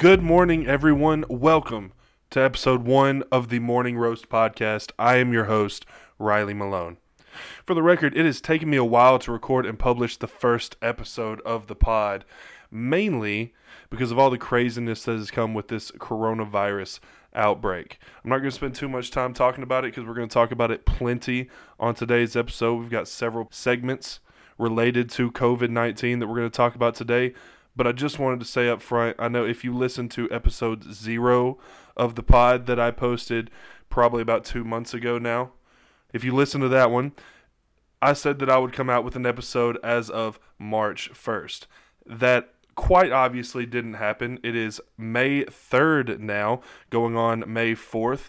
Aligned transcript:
Good 0.00 0.22
morning, 0.22 0.66
everyone. 0.66 1.26
Welcome 1.28 1.92
to 2.30 2.40
episode 2.40 2.86
one 2.86 3.22
of 3.30 3.50
the 3.50 3.58
Morning 3.58 3.98
Roast 3.98 4.30
podcast. 4.30 4.92
I 4.98 5.16
am 5.16 5.30
your 5.30 5.44
host, 5.44 5.84
Riley 6.18 6.54
Malone. 6.54 6.96
For 7.66 7.74
the 7.74 7.82
record, 7.82 8.16
it 8.16 8.24
has 8.24 8.40
taken 8.40 8.70
me 8.70 8.78
a 8.78 8.82
while 8.82 9.18
to 9.18 9.30
record 9.30 9.66
and 9.66 9.78
publish 9.78 10.16
the 10.16 10.26
first 10.26 10.74
episode 10.80 11.42
of 11.42 11.66
the 11.66 11.74
pod, 11.74 12.24
mainly 12.70 13.52
because 13.90 14.10
of 14.10 14.18
all 14.18 14.30
the 14.30 14.38
craziness 14.38 15.04
that 15.04 15.18
has 15.18 15.30
come 15.30 15.52
with 15.52 15.68
this 15.68 15.90
coronavirus 15.90 17.00
outbreak. 17.34 17.98
I'm 18.24 18.30
not 18.30 18.38
going 18.38 18.48
to 18.48 18.56
spend 18.56 18.76
too 18.76 18.88
much 18.88 19.10
time 19.10 19.34
talking 19.34 19.62
about 19.62 19.84
it 19.84 19.88
because 19.92 20.08
we're 20.08 20.14
going 20.14 20.30
to 20.30 20.32
talk 20.32 20.50
about 20.50 20.70
it 20.70 20.86
plenty 20.86 21.50
on 21.78 21.94
today's 21.94 22.36
episode. 22.36 22.80
We've 22.80 22.88
got 22.88 23.06
several 23.06 23.48
segments 23.50 24.20
related 24.56 25.10
to 25.10 25.30
COVID 25.30 25.68
19 25.68 26.20
that 26.20 26.26
we're 26.26 26.36
going 26.36 26.50
to 26.50 26.56
talk 26.56 26.74
about 26.74 26.94
today. 26.94 27.34
But 27.80 27.86
I 27.86 27.92
just 27.92 28.18
wanted 28.18 28.40
to 28.40 28.44
say 28.44 28.68
up 28.68 28.82
front 28.82 29.16
I 29.18 29.28
know 29.28 29.46
if 29.46 29.64
you 29.64 29.74
listen 29.74 30.10
to 30.10 30.30
episode 30.30 30.92
zero 30.92 31.56
of 31.96 32.14
the 32.14 32.22
pod 32.22 32.66
that 32.66 32.78
I 32.78 32.90
posted 32.90 33.50
probably 33.88 34.20
about 34.20 34.44
two 34.44 34.64
months 34.64 34.92
ago 34.92 35.16
now, 35.16 35.52
if 36.12 36.22
you 36.22 36.34
listen 36.34 36.60
to 36.60 36.68
that 36.68 36.90
one, 36.90 37.12
I 38.02 38.12
said 38.12 38.38
that 38.40 38.50
I 38.50 38.58
would 38.58 38.74
come 38.74 38.90
out 38.90 39.02
with 39.02 39.16
an 39.16 39.24
episode 39.24 39.78
as 39.82 40.10
of 40.10 40.38
March 40.58 41.10
1st. 41.14 41.68
That 42.04 42.52
quite 42.74 43.12
obviously 43.12 43.64
didn't 43.64 43.94
happen. 43.94 44.40
It 44.42 44.54
is 44.54 44.82
May 44.98 45.44
3rd 45.44 46.18
now, 46.18 46.60
going 46.90 47.16
on 47.16 47.50
May 47.50 47.74
4th, 47.74 48.28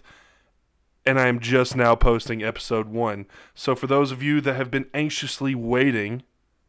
and 1.04 1.20
I 1.20 1.26
am 1.26 1.40
just 1.40 1.76
now 1.76 1.94
posting 1.94 2.42
episode 2.42 2.88
1. 2.88 3.26
So 3.54 3.74
for 3.74 3.86
those 3.86 4.12
of 4.12 4.22
you 4.22 4.40
that 4.40 4.56
have 4.56 4.70
been 4.70 4.86
anxiously 4.94 5.54
waiting 5.54 6.22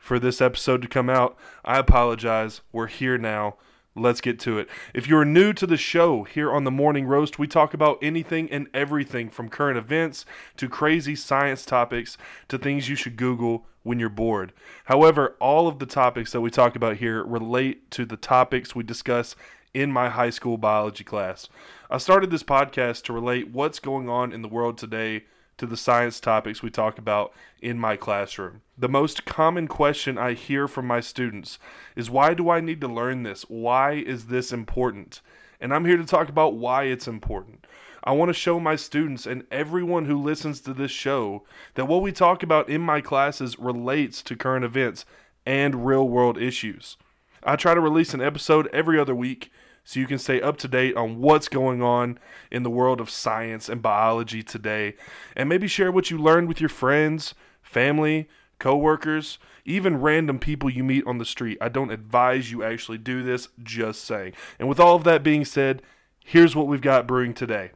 for 0.03 0.19
this 0.19 0.41
episode 0.41 0.81
to 0.81 0.87
come 0.89 1.09
out, 1.09 1.37
I 1.63 1.79
apologize. 1.79 2.59
We're 2.73 2.87
here 2.87 3.17
now. 3.17 3.55
Let's 3.95 4.19
get 4.19 4.37
to 4.41 4.59
it. 4.59 4.67
If 4.93 5.07
you're 5.07 5.23
new 5.23 5.53
to 5.53 5.65
the 5.65 5.77
show 5.77 6.23
here 6.23 6.51
on 6.51 6.65
the 6.65 6.71
Morning 6.71 7.05
Roast, 7.05 7.39
we 7.39 7.47
talk 7.47 7.73
about 7.73 7.99
anything 8.01 8.51
and 8.51 8.67
everything 8.73 9.29
from 9.29 9.47
current 9.47 9.77
events 9.77 10.25
to 10.57 10.67
crazy 10.67 11.15
science 11.15 11.65
topics 11.65 12.17
to 12.49 12.57
things 12.57 12.89
you 12.89 12.97
should 12.97 13.15
Google 13.15 13.65
when 13.83 13.97
you're 13.97 14.09
bored. 14.09 14.51
However, 14.85 15.37
all 15.39 15.69
of 15.69 15.79
the 15.79 15.85
topics 15.85 16.33
that 16.33 16.41
we 16.41 16.49
talk 16.49 16.75
about 16.75 16.97
here 16.97 17.23
relate 17.23 17.89
to 17.91 18.05
the 18.05 18.17
topics 18.17 18.75
we 18.75 18.83
discuss 18.83 19.37
in 19.73 19.89
my 19.89 20.09
high 20.09 20.31
school 20.31 20.57
biology 20.57 21.05
class. 21.05 21.47
I 21.89 21.97
started 21.97 22.29
this 22.29 22.43
podcast 22.43 23.03
to 23.03 23.13
relate 23.13 23.51
what's 23.51 23.79
going 23.79 24.09
on 24.09 24.33
in 24.33 24.41
the 24.41 24.49
world 24.49 24.77
today 24.77 25.23
to 25.63 25.67
the 25.67 25.77
science 25.77 26.19
topics 26.19 26.61
we 26.61 26.69
talk 26.69 26.97
about 26.97 27.31
in 27.61 27.79
my 27.79 27.95
classroom. 27.95 28.61
The 28.77 28.89
most 28.89 29.23
common 29.23 29.69
question 29.69 30.17
I 30.17 30.33
hear 30.33 30.67
from 30.67 30.85
my 30.85 30.99
students 30.99 31.57
is 31.95 32.09
why 32.09 32.33
do 32.33 32.49
I 32.49 32.59
need 32.59 32.81
to 32.81 32.87
learn 32.89 33.23
this? 33.23 33.43
Why 33.43 33.93
is 33.93 34.25
this 34.25 34.51
important? 34.51 35.21
And 35.61 35.73
I'm 35.73 35.85
here 35.85 35.95
to 35.95 36.03
talk 36.03 36.27
about 36.27 36.55
why 36.55 36.83
it's 36.83 37.07
important. 37.07 37.65
I 38.03 38.11
want 38.11 38.27
to 38.27 38.33
show 38.33 38.59
my 38.59 38.75
students 38.75 39.25
and 39.25 39.45
everyone 39.51 40.03
who 40.03 40.21
listens 40.21 40.59
to 40.61 40.73
this 40.73 40.91
show 40.91 41.43
that 41.75 41.87
what 41.87 42.01
we 42.01 42.11
talk 42.11 42.43
about 42.43 42.67
in 42.67 42.81
my 42.81 42.99
classes 42.99 43.57
relates 43.57 44.21
to 44.23 44.35
current 44.35 44.65
events 44.65 45.05
and 45.45 45.85
real 45.85 46.09
world 46.09 46.37
issues. 46.37 46.97
I 47.41 47.55
try 47.55 47.73
to 47.73 47.79
release 47.79 48.13
an 48.13 48.21
episode 48.21 48.67
every 48.73 48.99
other 48.99 49.15
week 49.15 49.49
so 49.83 49.99
you 49.99 50.07
can 50.07 50.17
stay 50.17 50.41
up 50.41 50.57
to 50.57 50.67
date 50.67 50.95
on 50.95 51.19
what's 51.19 51.49
going 51.49 51.81
on 51.81 52.17
in 52.51 52.63
the 52.63 52.69
world 52.69 53.01
of 53.01 53.09
science 53.09 53.67
and 53.67 53.81
biology 53.81 54.41
today 54.41 54.95
and 55.35 55.49
maybe 55.49 55.67
share 55.67 55.91
what 55.91 56.09
you 56.09 56.17
learned 56.17 56.47
with 56.47 56.59
your 56.59 56.69
friends, 56.69 57.33
family, 57.61 58.29
coworkers, 58.59 59.39
even 59.65 59.99
random 59.99 60.39
people 60.39 60.69
you 60.69 60.83
meet 60.83 61.05
on 61.05 61.17
the 61.17 61.25
street. 61.25 61.57
I 61.59 61.69
don't 61.69 61.91
advise 61.91 62.51
you 62.51 62.63
actually 62.63 62.97
do 62.97 63.23
this, 63.23 63.49
just 63.61 64.05
saying. 64.05 64.33
And 64.57 64.69
with 64.69 64.79
all 64.79 64.95
of 64.95 65.03
that 65.03 65.23
being 65.23 65.43
said, 65.43 65.81
here's 66.23 66.55
what 66.55 66.67
we've 66.67 66.81
got 66.81 67.07
brewing 67.07 67.33
today. 67.33 67.71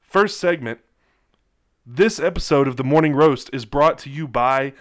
First 0.00 0.38
segment 0.38 0.80
this 1.90 2.20
episode 2.20 2.68
of 2.68 2.76
the 2.76 2.84
Morning 2.84 3.14
Roast 3.14 3.48
is 3.50 3.64
brought 3.64 3.96
to 4.00 4.10
you 4.10 4.28
by 4.28 4.74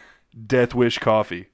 Death 0.46 0.76
Wish 0.76 0.98
Coffee. 0.98 1.48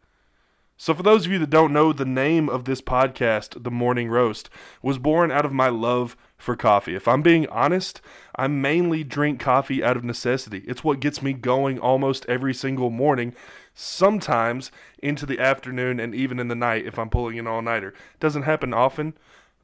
So, 0.76 0.94
for 0.94 1.04
those 1.04 1.26
of 1.26 1.32
you 1.32 1.40
that 1.40 1.52
don't 1.52 1.72
know, 1.72 1.94
the 1.94 2.04
name 2.04 2.50
of 2.50 2.66
this 2.66 2.82
podcast, 2.82 3.64
The 3.64 3.72
Morning 3.72 4.10
Roast, 4.10 4.50
was 4.82 4.98
born 4.98 5.32
out 5.32 5.46
of 5.46 5.54
my 5.54 5.70
love 5.70 6.18
for 6.36 6.56
coffee. 6.56 6.96
If 6.96 7.08
I'm 7.08 7.22
being 7.22 7.48
honest, 7.50 8.02
I 8.36 8.48
mainly 8.48 9.04
drink 9.04 9.40
coffee 9.40 9.84
out 9.84 9.96
of 9.96 10.04
necessity. 10.04 10.64
It's 10.68 10.84
what 10.84 11.00
gets 11.00 11.22
me 11.22 11.34
going 11.34 11.80
almost 11.80 12.26
every 12.28 12.56
single 12.56 12.90
morning, 12.90 13.36
sometimes 13.76 14.72
into 15.02 15.26
the 15.28 15.40
afternoon 15.40 16.00
and 16.00 16.16
even 16.16 16.40
in 16.40 16.48
the 16.48 16.56
night 16.56 16.86
if 16.86 16.98
I'm 16.98 17.10
pulling 17.10 17.38
an 17.38 17.48
all 17.48 17.62
nighter. 17.62 17.94
Doesn't 18.20 18.44
happen 18.44 18.74
often, 18.74 19.14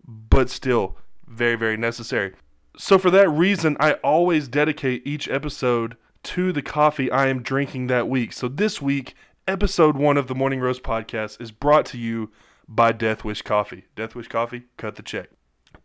but 0.08 0.50
still 0.50 0.96
very, 1.28 1.56
very 1.56 1.76
necessary. 1.76 2.34
So, 2.78 2.98
for 3.00 3.10
that 3.10 3.30
reason, 3.30 3.76
I 3.80 3.94
always 3.94 4.48
dedicate 4.48 5.06
each 5.06 5.28
episode 5.28 5.98
to 6.22 6.52
the 6.52 6.62
coffee 6.62 7.10
I 7.10 7.28
am 7.28 7.42
drinking 7.42 7.88
that 7.88 8.08
week. 8.08 8.32
So, 8.32 8.48
this 8.48 8.82
week, 8.82 9.16
episode 9.50 9.98
one 9.98 10.16
of 10.16 10.28
the 10.28 10.36
Morning 10.36 10.60
Roast 10.60 10.84
podcast 10.84 11.42
is 11.42 11.50
brought 11.50 11.84
to 11.88 11.98
you 11.98 12.30
by 12.68 12.92
Death 12.92 13.24
Wish 13.24 13.42
Coffee. 13.42 13.86
Death 13.96 14.14
Wish 14.14 14.28
Coffee, 14.28 14.66
cut 14.78 14.96
the 14.96 15.02
check. 15.02 15.32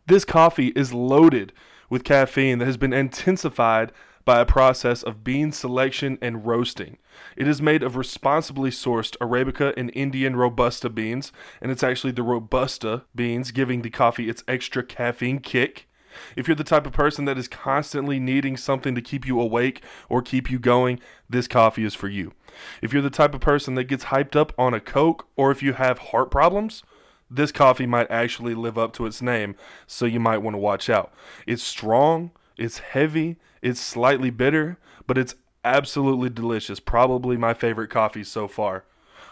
This 0.05 0.23
coffee 0.23 0.67
is 0.75 0.93
loaded 0.93 1.51
with 1.89 2.03
caffeine 2.03 2.59
that 2.59 2.67
has 2.67 2.77
been 2.77 2.93
intensified 2.93 3.91
by 4.23 4.39
a 4.39 4.45
process 4.45 5.01
of 5.01 5.23
bean 5.23 5.51
selection 5.51 6.19
and 6.21 6.45
roasting. 6.45 6.99
It 7.35 7.47
is 7.47 7.59
made 7.59 7.81
of 7.81 7.95
responsibly 7.95 8.69
sourced 8.69 9.17
Arabica 9.17 9.73
and 9.75 9.89
Indian 9.95 10.35
Robusta 10.35 10.87
beans, 10.87 11.31
and 11.59 11.71
it's 11.71 11.83
actually 11.83 12.13
the 12.13 12.21
Robusta 12.21 13.05
beans 13.15 13.49
giving 13.49 13.81
the 13.81 13.89
coffee 13.89 14.29
its 14.29 14.43
extra 14.47 14.83
caffeine 14.83 15.39
kick. 15.39 15.87
If 16.35 16.47
you're 16.47 16.55
the 16.55 16.63
type 16.63 16.85
of 16.85 16.93
person 16.93 17.25
that 17.25 17.37
is 17.37 17.47
constantly 17.47 18.19
needing 18.19 18.57
something 18.57 18.93
to 18.93 19.01
keep 19.01 19.25
you 19.25 19.41
awake 19.41 19.81
or 20.07 20.21
keep 20.21 20.51
you 20.51 20.59
going, 20.59 20.99
this 21.27 21.47
coffee 21.47 21.83
is 21.83 21.95
for 21.95 22.07
you. 22.07 22.33
If 22.81 22.93
you're 22.93 23.01
the 23.01 23.09
type 23.09 23.33
of 23.33 23.41
person 23.41 23.75
that 23.75 23.85
gets 23.85 24.05
hyped 24.05 24.35
up 24.35 24.53
on 24.57 24.73
a 24.73 24.79
Coke 24.79 25.27
or 25.35 25.51
if 25.51 25.61
you 25.63 25.73
have 25.73 25.97
heart 25.99 26.31
problems, 26.31 26.83
this 27.29 27.51
coffee 27.51 27.85
might 27.85 28.09
actually 28.11 28.53
live 28.53 28.77
up 28.77 28.93
to 28.93 29.05
its 29.05 29.21
name, 29.21 29.55
so 29.87 30.05
you 30.05 30.19
might 30.19 30.39
want 30.39 30.53
to 30.53 30.59
watch 30.59 30.89
out. 30.89 31.13
It's 31.47 31.63
strong, 31.63 32.31
it's 32.57 32.79
heavy, 32.79 33.37
it's 33.61 33.79
slightly 33.79 34.29
bitter, 34.29 34.77
but 35.07 35.17
it's 35.17 35.35
absolutely 35.63 36.29
delicious. 36.29 36.79
Probably 36.79 37.37
my 37.37 37.53
favorite 37.53 37.89
coffee 37.89 38.23
so 38.23 38.47
far. 38.47 38.85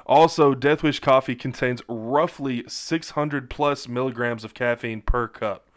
Also, 0.05 0.53
Death 0.53 0.83
Wish 0.83 0.99
coffee 0.99 1.35
contains 1.35 1.81
roughly 1.87 2.63
600 2.67 3.49
plus 3.49 3.87
milligrams 3.87 4.43
of 4.43 4.53
caffeine 4.53 5.01
per 5.01 5.27
cup 5.27 5.69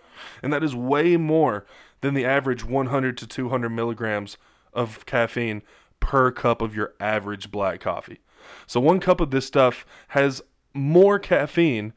and 0.43 0.53
that 0.53 0.65
is 0.65 0.75
way 0.75 1.17
more 1.17 1.65
than 2.01 2.15
the 2.15 2.25
average 2.25 2.65
100 2.65 3.17
to 3.19 3.27
200 3.27 3.69
milligrams 3.71 4.37
of 4.73 5.05
caffeine 5.06 5.62
per 6.01 6.31
cup 6.31 6.62
of 6.62 6.75
your 6.75 6.95
average 7.01 7.51
black 7.51 7.81
coffee. 7.81 8.21
So 8.67 8.81
one 8.81 9.01
cup 9.01 9.21
of 9.21 9.31
this 9.31 9.47
stuff 9.47 9.84
has 10.09 10.43
more 10.75 11.19
caffeine 11.19 11.93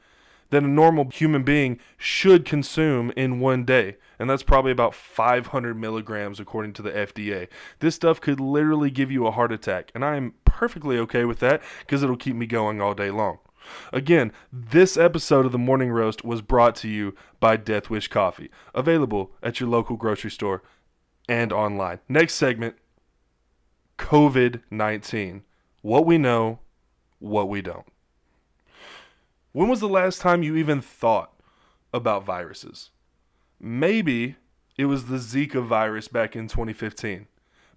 than 0.49 0.65
a 0.65 0.69
normal 0.69 1.09
human 1.09 1.43
being 1.43 1.79
should 1.97 2.45
consume 2.45 3.11
in 3.11 3.39
one 3.39 3.65
day. 3.65 3.97
And 4.17 4.29
that's 4.29 4.43
probably 4.43 4.71
about 4.71 4.95
500 4.95 5.77
milligrams 5.77 6.39
according 6.39 6.73
to 6.73 6.81
the 6.81 6.91
FDA. 6.91 7.47
This 7.79 7.95
stuff 7.95 8.19
could 8.19 8.39
literally 8.39 8.89
give 8.89 9.11
you 9.11 9.27
a 9.27 9.31
heart 9.31 9.51
attack. 9.51 9.91
And 9.93 10.03
I 10.03 10.15
am 10.15 10.33
perfectly 10.45 10.97
okay 10.99 11.23
with 11.25 11.39
that 11.39 11.61
because 11.81 12.03
it'll 12.03 12.17
keep 12.17 12.35
me 12.35 12.45
going 12.45 12.81
all 12.81 12.93
day 12.93 13.11
long. 13.11 13.39
Again, 13.93 14.31
this 14.51 14.97
episode 14.97 15.45
of 15.45 15.51
the 15.51 15.57
Morning 15.57 15.91
Roast 15.91 16.25
was 16.25 16.41
brought 16.41 16.75
to 16.77 16.87
you 16.87 17.15
by 17.39 17.55
Death 17.55 17.89
Wish 17.89 18.07
Coffee, 18.07 18.49
available 18.73 19.31
at 19.43 19.59
your 19.59 19.69
local 19.69 19.95
grocery 19.95 20.31
store 20.31 20.63
and 21.27 21.53
online. 21.53 21.99
Next 22.09 22.33
segment 22.33 22.75
COVID 23.99 24.61
19. 24.71 25.43
What 25.81 26.05
we 26.05 26.17
know, 26.17 26.59
what 27.19 27.47
we 27.47 27.61
don't. 27.61 27.85
When 29.51 29.69
was 29.69 29.81
the 29.81 29.89
last 29.89 30.21
time 30.21 30.41
you 30.41 30.55
even 30.55 30.81
thought 30.81 31.31
about 31.93 32.25
viruses? 32.25 32.89
Maybe 33.59 34.37
it 34.77 34.85
was 34.85 35.05
the 35.05 35.17
Zika 35.17 35.63
virus 35.63 36.07
back 36.07 36.35
in 36.35 36.47
2015. 36.47 37.27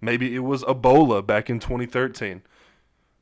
Maybe 0.01 0.33
it 0.33 0.39
was 0.39 0.63
Ebola 0.63 1.25
back 1.25 1.49
in 1.49 1.59
2013. 1.59 2.41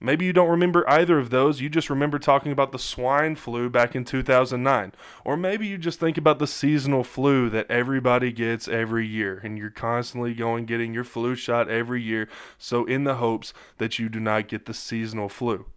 Maybe 0.03 0.25
you 0.25 0.33
don't 0.33 0.50
remember 0.50 0.89
either 0.89 1.19
of 1.19 1.30
those. 1.30 1.62
You 1.62 1.69
just 1.69 1.92
remember 1.92 2.18
talking 2.18 2.51
about 2.51 2.71
the 2.71 2.80
swine 2.80 3.36
flu 3.36 3.69
back 3.69 3.95
in 3.95 4.03
2009. 4.03 4.94
Or 5.24 5.38
maybe 5.38 5.68
you 5.68 5.77
just 5.77 6.00
think 6.00 6.18
about 6.18 6.39
the 6.39 6.48
seasonal 6.48 7.03
flu 7.03 7.51
that 7.51 7.69
everybody 7.69 8.31
gets 8.31 8.68
every 8.68 9.06
year 9.06 9.39
and 9.44 9.59
you're 9.59 9.69
constantly 9.69 10.33
going 10.33 10.65
getting 10.65 10.92
your 10.92 11.03
flu 11.03 11.36
shot 11.36 11.69
every 11.69 12.01
year. 12.01 12.27
So, 12.57 12.83
in 12.86 13.03
the 13.03 13.15
hopes 13.15 13.53
that 13.77 14.00
you 14.00 14.09
do 14.09 14.19
not 14.19 14.48
get 14.48 14.65
the 14.65 14.74
seasonal 14.74 15.30
flu. 15.30 15.68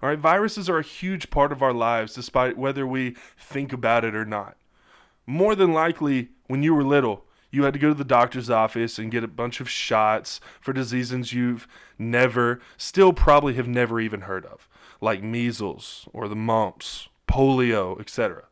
All 0.00 0.08
right, 0.08 0.18
viruses 0.18 0.70
are 0.70 0.78
a 0.78 0.84
huge 0.84 1.30
part 1.30 1.50
of 1.50 1.60
our 1.60 1.72
lives 1.72 2.14
despite 2.14 2.56
whether 2.56 2.86
we 2.86 3.16
think 3.36 3.72
about 3.72 4.04
it 4.04 4.14
or 4.14 4.24
not. 4.24 4.56
More 5.26 5.56
than 5.56 5.72
likely, 5.72 6.28
when 6.46 6.62
you 6.62 6.72
were 6.72 6.84
little, 6.84 7.24
you 7.54 7.62
had 7.62 7.72
to 7.74 7.78
go 7.78 7.88
to 7.88 7.94
the 7.94 8.04
doctor's 8.04 8.50
office 8.50 8.98
and 8.98 9.10
get 9.10 9.24
a 9.24 9.28
bunch 9.28 9.60
of 9.60 9.70
shots 9.70 10.40
for 10.60 10.72
diseases 10.72 11.32
you've 11.32 11.68
never, 11.98 12.60
still 12.76 13.12
probably 13.12 13.54
have 13.54 13.68
never 13.68 14.00
even 14.00 14.22
heard 14.22 14.44
of, 14.46 14.68
like 15.00 15.22
measles 15.22 16.08
or 16.12 16.28
the 16.28 16.36
mumps, 16.36 17.08
polio, 17.28 17.98
etc. 18.00 18.44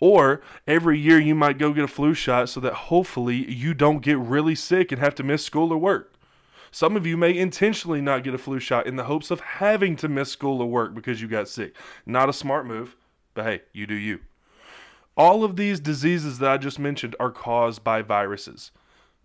Or 0.00 0.42
every 0.66 0.98
year 0.98 1.18
you 1.18 1.34
might 1.34 1.58
go 1.58 1.72
get 1.72 1.84
a 1.84 1.88
flu 1.88 2.14
shot 2.14 2.48
so 2.48 2.60
that 2.60 2.74
hopefully 2.74 3.50
you 3.50 3.72
don't 3.72 4.02
get 4.02 4.18
really 4.18 4.54
sick 4.54 4.92
and 4.92 5.00
have 5.00 5.14
to 5.16 5.22
miss 5.22 5.44
school 5.44 5.72
or 5.72 5.78
work. 5.78 6.12
Some 6.70 6.96
of 6.96 7.06
you 7.06 7.16
may 7.16 7.36
intentionally 7.36 8.00
not 8.00 8.24
get 8.24 8.34
a 8.34 8.38
flu 8.38 8.58
shot 8.58 8.86
in 8.86 8.96
the 8.96 9.04
hopes 9.04 9.30
of 9.30 9.40
having 9.40 9.94
to 9.96 10.08
miss 10.08 10.30
school 10.30 10.60
or 10.60 10.68
work 10.68 10.92
because 10.92 11.22
you 11.22 11.28
got 11.28 11.48
sick. 11.48 11.74
Not 12.04 12.28
a 12.28 12.32
smart 12.32 12.66
move, 12.66 12.96
but 13.32 13.44
hey, 13.44 13.62
you 13.72 13.86
do 13.86 13.94
you. 13.94 14.20
All 15.16 15.44
of 15.44 15.56
these 15.56 15.80
diseases 15.80 16.38
that 16.38 16.50
I 16.50 16.56
just 16.56 16.78
mentioned 16.78 17.14
are 17.20 17.30
caused 17.30 17.84
by 17.84 18.02
viruses. 18.02 18.72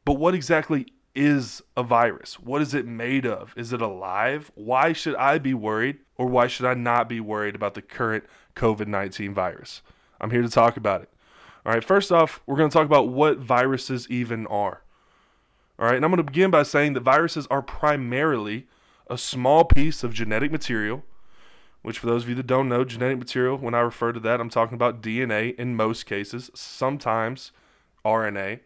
But 0.05 0.13
what 0.13 0.35
exactly 0.35 0.87
is 1.15 1.61
a 1.75 1.83
virus? 1.83 2.39
What 2.39 2.61
is 2.61 2.73
it 2.73 2.85
made 2.85 3.25
of? 3.25 3.53
Is 3.57 3.73
it 3.73 3.81
alive? 3.81 4.51
Why 4.55 4.93
should 4.93 5.15
I 5.15 5.39
be 5.39 5.53
worried 5.53 5.97
or 6.15 6.27
why 6.27 6.47
should 6.47 6.65
I 6.65 6.75
not 6.75 7.09
be 7.09 7.19
worried 7.19 7.55
about 7.55 7.73
the 7.73 7.81
current 7.81 8.25
COVID 8.55 8.87
19 8.87 9.33
virus? 9.33 9.81
I'm 10.21 10.31
here 10.31 10.41
to 10.41 10.49
talk 10.49 10.77
about 10.77 11.01
it. 11.01 11.09
All 11.65 11.73
right, 11.73 11.83
first 11.83 12.11
off, 12.11 12.41
we're 12.45 12.55
going 12.55 12.69
to 12.69 12.73
talk 12.73 12.85
about 12.85 13.09
what 13.09 13.37
viruses 13.37 14.09
even 14.09 14.47
are. 14.47 14.81
All 15.77 15.85
right, 15.85 15.95
and 15.95 16.05
I'm 16.05 16.11
going 16.11 16.17
to 16.17 16.23
begin 16.23 16.51
by 16.51 16.63
saying 16.63 16.93
that 16.93 17.01
viruses 17.01 17.47
are 17.47 17.61
primarily 17.61 18.67
a 19.09 19.17
small 19.17 19.63
piece 19.65 20.03
of 20.03 20.13
genetic 20.13 20.51
material, 20.51 21.03
which, 21.81 21.99
for 21.99 22.07
those 22.07 22.23
of 22.23 22.29
you 22.29 22.35
that 22.35 22.47
don't 22.47 22.69
know, 22.69 22.83
genetic 22.83 23.17
material, 23.17 23.57
when 23.57 23.73
I 23.73 23.79
refer 23.79 24.11
to 24.11 24.19
that, 24.21 24.41
I'm 24.41 24.49
talking 24.49 24.75
about 24.75 25.01
DNA 25.01 25.55
in 25.55 25.75
most 25.75 26.05
cases, 26.05 26.51
sometimes 26.53 27.51
RNA. 28.05 28.59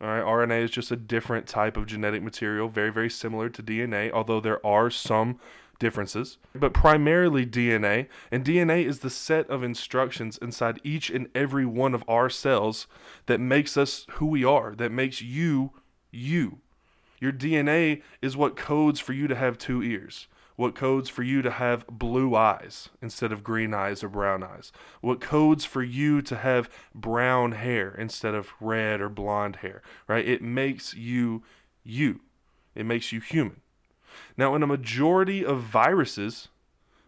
All 0.00 0.08
right, 0.08 0.24
RNA 0.24 0.64
is 0.64 0.70
just 0.70 0.92
a 0.92 0.96
different 0.96 1.46
type 1.46 1.76
of 1.76 1.86
genetic 1.86 2.22
material, 2.22 2.68
very, 2.68 2.92
very 2.92 3.10
similar 3.10 3.48
to 3.48 3.62
DNA, 3.62 4.12
although 4.12 4.40
there 4.40 4.64
are 4.64 4.90
some 4.90 5.40
differences, 5.78 6.38
but 6.54 6.72
primarily 6.72 7.46
DNA. 7.46 8.08
And 8.30 8.44
DNA 8.44 8.84
is 8.84 9.00
the 9.00 9.10
set 9.10 9.48
of 9.48 9.62
instructions 9.62 10.38
inside 10.38 10.80
each 10.84 11.10
and 11.10 11.28
every 11.34 11.66
one 11.66 11.94
of 11.94 12.04
our 12.08 12.28
cells 12.28 12.86
that 13.26 13.40
makes 13.40 13.76
us 13.76 14.06
who 14.12 14.26
we 14.26 14.44
are, 14.44 14.74
that 14.74 14.92
makes 14.92 15.22
you 15.22 15.72
you. 16.10 16.58
Your 17.20 17.32
DNA 17.32 18.02
is 18.22 18.36
what 18.36 18.56
codes 18.56 19.00
for 19.00 19.12
you 19.12 19.26
to 19.26 19.34
have 19.34 19.58
two 19.58 19.82
ears, 19.82 20.28
what 20.58 20.74
codes 20.74 21.08
for 21.08 21.22
you 21.22 21.40
to 21.40 21.52
have 21.52 21.86
blue 21.86 22.34
eyes 22.34 22.88
instead 23.00 23.30
of 23.30 23.44
green 23.44 23.72
eyes 23.72 24.02
or 24.02 24.08
brown 24.08 24.42
eyes, 24.42 24.72
what 25.00 25.20
codes 25.20 25.64
for 25.64 25.84
you 25.84 26.20
to 26.20 26.36
have 26.36 26.68
brown 26.92 27.52
hair 27.52 27.94
instead 27.96 28.34
of 28.34 28.50
red 28.60 29.00
or 29.00 29.08
blonde 29.08 29.54
hair, 29.56 29.82
right? 30.08 30.26
It 30.26 30.42
makes 30.42 30.94
you 30.94 31.44
you. 31.84 32.22
It 32.74 32.86
makes 32.86 33.12
you 33.12 33.20
human. 33.20 33.60
Now, 34.36 34.56
in 34.56 34.64
a 34.64 34.66
majority 34.66 35.44
of 35.44 35.62
viruses, 35.62 36.48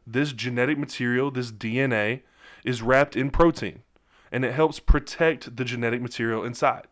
this 0.07 0.33
genetic 0.33 0.79
material, 0.79 1.33
this 1.33 1.51
DNA, 1.51 2.21
is 2.65 2.83
wrapped 2.83 3.17
in 3.17 3.31
protein 3.31 3.83
and 4.31 4.45
it 4.45 4.55
helps 4.55 4.79
protect 4.79 5.57
the 5.57 5.65
genetic 5.65 6.01
material 6.01 6.45
inside. 6.45 6.87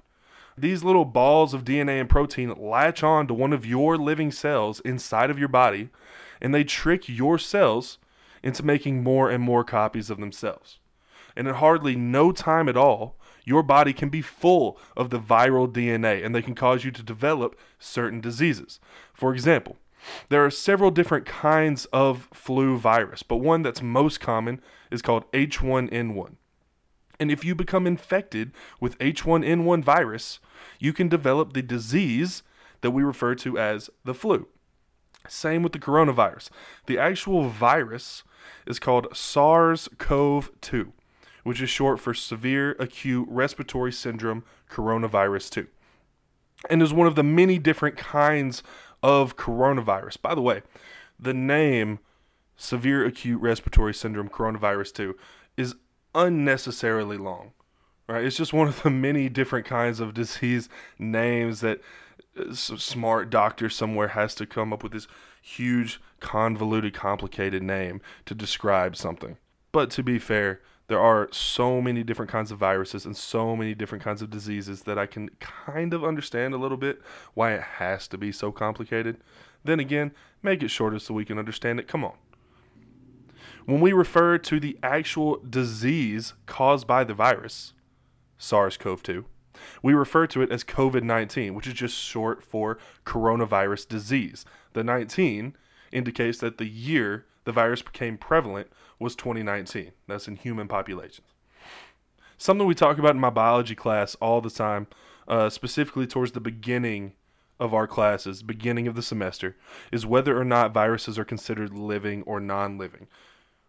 These 0.57 0.83
little 0.83 1.05
balls 1.05 1.55
of 1.55 1.63
DNA 1.63 2.01
and 2.01 2.11
protein 2.11 2.53
latch 2.59 3.05
on 3.05 3.29
to 3.29 3.35
one 3.35 3.53
of 3.53 3.65
your 3.65 3.97
living 3.97 4.33
cells 4.33 4.81
inside 4.81 5.31
of 5.31 5.39
your 5.39 5.47
body, 5.47 5.91
and 6.41 6.55
they 6.55 6.65
trick 6.65 7.09
your 7.09 7.39
cells 7.39 7.99
into 8.43 8.65
making 8.65 9.03
more 9.03 9.31
and 9.31 9.43
more 9.43 9.65
copies 9.65 10.11
of 10.11 10.19
themselves. 10.19 10.79
And 11.37 11.47
in 11.47 11.55
hardly 11.55 11.97
no 11.97 12.33
time 12.33 12.69
at 12.69 12.77
all, 12.77 13.17
your 13.45 13.63
body 13.63 13.93
can 13.93 14.09
be 14.09 14.23
full 14.23 14.79
of 14.97 15.11
the 15.11 15.19
viral 15.19 15.71
DNA, 15.71 16.25
and 16.25 16.35
they 16.35 16.43
can 16.43 16.55
cause 16.55 16.85
you 16.85 16.91
to 16.91 17.03
develop 17.03 17.59
certain 17.79 18.21
diseases. 18.21 18.79
For 19.15 19.33
example, 19.33 19.77
there 20.29 20.45
are 20.45 20.51
several 20.51 20.91
different 20.91 21.27
kinds 21.27 21.87
of 21.87 22.29
flu 22.33 22.77
virus, 22.77 23.23
but 23.23 23.37
one 23.37 23.63
that's 23.63 23.83
most 23.83 24.21
common 24.21 24.61
is 24.91 25.03
called 25.03 25.31
H1N1. 25.33 26.35
And 27.21 27.31
if 27.31 27.45
you 27.45 27.55
become 27.55 27.87
infected 27.87 28.53
with 28.81 28.99
H1N1 28.99 29.83
virus, 29.83 30.39
you 30.79 30.93
can 30.93 31.09
develop 31.09 31.53
the 31.53 31.63
disease 31.63 32.43
that 32.81 32.93
we 32.93 33.03
refer 33.03 33.35
to 33.37 33.59
as 33.59 33.91
the 34.05 34.15
flu. 34.15 34.47
Same 35.27 35.63
with 35.63 35.73
the 35.73 35.79
coronavirus. 35.79 36.51
The 36.87 36.99
actual 36.99 37.49
virus 37.49 38.23
is 38.67 38.79
called 38.79 39.09
SARS 39.17 39.89
CoV 39.99 40.51
2, 40.61 40.93
which 41.45 41.61
is 41.61 41.71
short 41.71 42.01
for 42.01 42.15
Severe 42.15 42.73
Acute 42.79 43.27
Respiratory 43.31 43.93
Syndrome 43.93 44.45
Coronavirus 44.71 45.51
2, 45.51 45.67
and 46.71 46.83
is 46.83 46.93
one 46.93 47.07
of 47.07 47.15
the 47.15 47.23
many 47.23 47.59
different 47.59 47.97
kinds 47.97 48.63
of 49.03 49.37
coronavirus. 49.37 50.21
By 50.21 50.35
the 50.35 50.43
way, 50.43 50.63
the 51.19 51.35
name 51.35 51.99
Severe 52.57 53.05
Acute 53.05 53.41
Respiratory 53.41 53.95
Syndrome 53.95 54.29
Coronavirus 54.29 54.93
2 54.95 55.17
is 55.57 55.75
unnecessarily 56.15 57.17
long. 57.17 57.53
Right? 58.09 58.25
It's 58.25 58.37
just 58.37 58.55
one 58.55 58.69
of 58.69 58.83
the 58.83 58.91
many 58.91 59.29
different 59.29 59.67
kinds 59.67 60.01
of 60.01 60.15
disease 60.15 60.69
names 60.99 61.61
that 61.61 61.81
a 62.39 62.55
smart 62.55 63.31
doctor 63.31 63.69
somewhere 63.69 64.09
has 64.09 64.35
to 64.37 64.47
come 64.47 64.73
up 64.73 64.83
with 64.83 64.93
this 64.93 65.07
huge, 65.43 66.01
convoluted, 66.21 66.95
complicated 66.95 67.63
name 67.63 68.01
to 68.27 68.35
describe 68.35 68.97
something. 68.97 69.37
But 69.73 69.91
to 69.91 70.03
be 70.03 70.19
fair, 70.19 70.61
there 70.89 70.99
are 70.99 71.29
so 71.33 71.83
many 71.83 72.03
different 72.03 72.31
kinds 72.31 72.51
of 72.51 72.59
viruses 72.59 73.05
and 73.05 73.17
so 73.17 73.55
many 73.55 73.75
different 73.75 74.03
kinds 74.03 74.23
of 74.23 74.31
diseases 74.31 74.83
that 74.83 74.99
I 74.99 75.07
can 75.07 75.29
kind 75.39 75.93
of 75.93 76.03
understand 76.03 76.55
a 76.55 76.59
little 76.59 76.79
bit 76.79 77.01
why 77.35 77.53
it 77.53 77.63
has 77.63 78.09
to 78.09 78.19
be 78.19 78.33
so 78.33 78.51
complicated. 78.51 79.19
Then 79.65 79.81
again, 79.81 80.13
make 80.43 80.63
it 80.63 80.69
shorter 80.69 80.99
so 80.99 81.13
we 81.13 81.27
can 81.27 81.39
understand 81.39 81.79
it. 81.79 81.89
Come 81.89 82.05
on. 82.05 82.15
When 83.67 83.81
we 83.81 83.93
refer 83.93 84.39
to 84.39 84.59
the 84.59 84.79
actual 84.83 85.43
disease 85.49 86.33
caused 86.47 86.87
by 86.87 87.05
the 87.05 87.13
virus, 87.13 87.75
SARS 88.39 88.79
CoV 88.79 89.03
2, 89.03 89.27
we 89.83 89.95
refer 89.95 90.27
to 90.29 90.43
it 90.43 90.51
as 90.51 90.65
COVID 90.65 91.03
19, 91.03 91.55
which 91.55 91.67
is 91.67 91.75
just 91.75 91.97
short 91.97 92.43
for 92.43 92.79
coronavirus 93.05 93.89
disease. 93.89 94.45
The 94.73 94.85
19 94.85 95.57
indicates 95.93 96.39
that 96.39 96.59
the 96.59 96.69
year 96.69 97.27
the 97.45 97.53
virus 97.53 97.83
became 97.83 98.19
prevalent 98.19 98.69
was 98.99 99.17
2019. 99.17 99.93
That's 100.07 100.29
in 100.29 100.37
human 100.37 100.69
populations. 100.69 101.29
Something 102.37 102.67
we 102.67 102.75
talk 102.75 102.99
about 102.99 103.15
in 103.15 103.21
my 103.21 103.31
biology 103.31 103.75
class 103.75 104.15
all 104.17 104.41
the 104.41 104.51
time, 104.51 104.87
uh, 105.27 105.51
specifically 105.51 106.07
towards 106.07 106.33
the 106.33 106.41
beginning 106.41 107.15
of 107.59 107.75
our 107.75 107.87
classes, 107.87 108.43
beginning 108.43 108.87
of 108.87 108.95
the 108.95 109.03
semester, 109.03 109.57
is 109.91 110.07
whether 110.07 110.39
or 110.39 110.45
not 110.45 110.73
viruses 110.73 111.19
are 111.19 111.25
considered 111.25 111.73
living 111.73 112.23
or 112.23 112.39
non 112.39 112.79
living. 112.79 113.09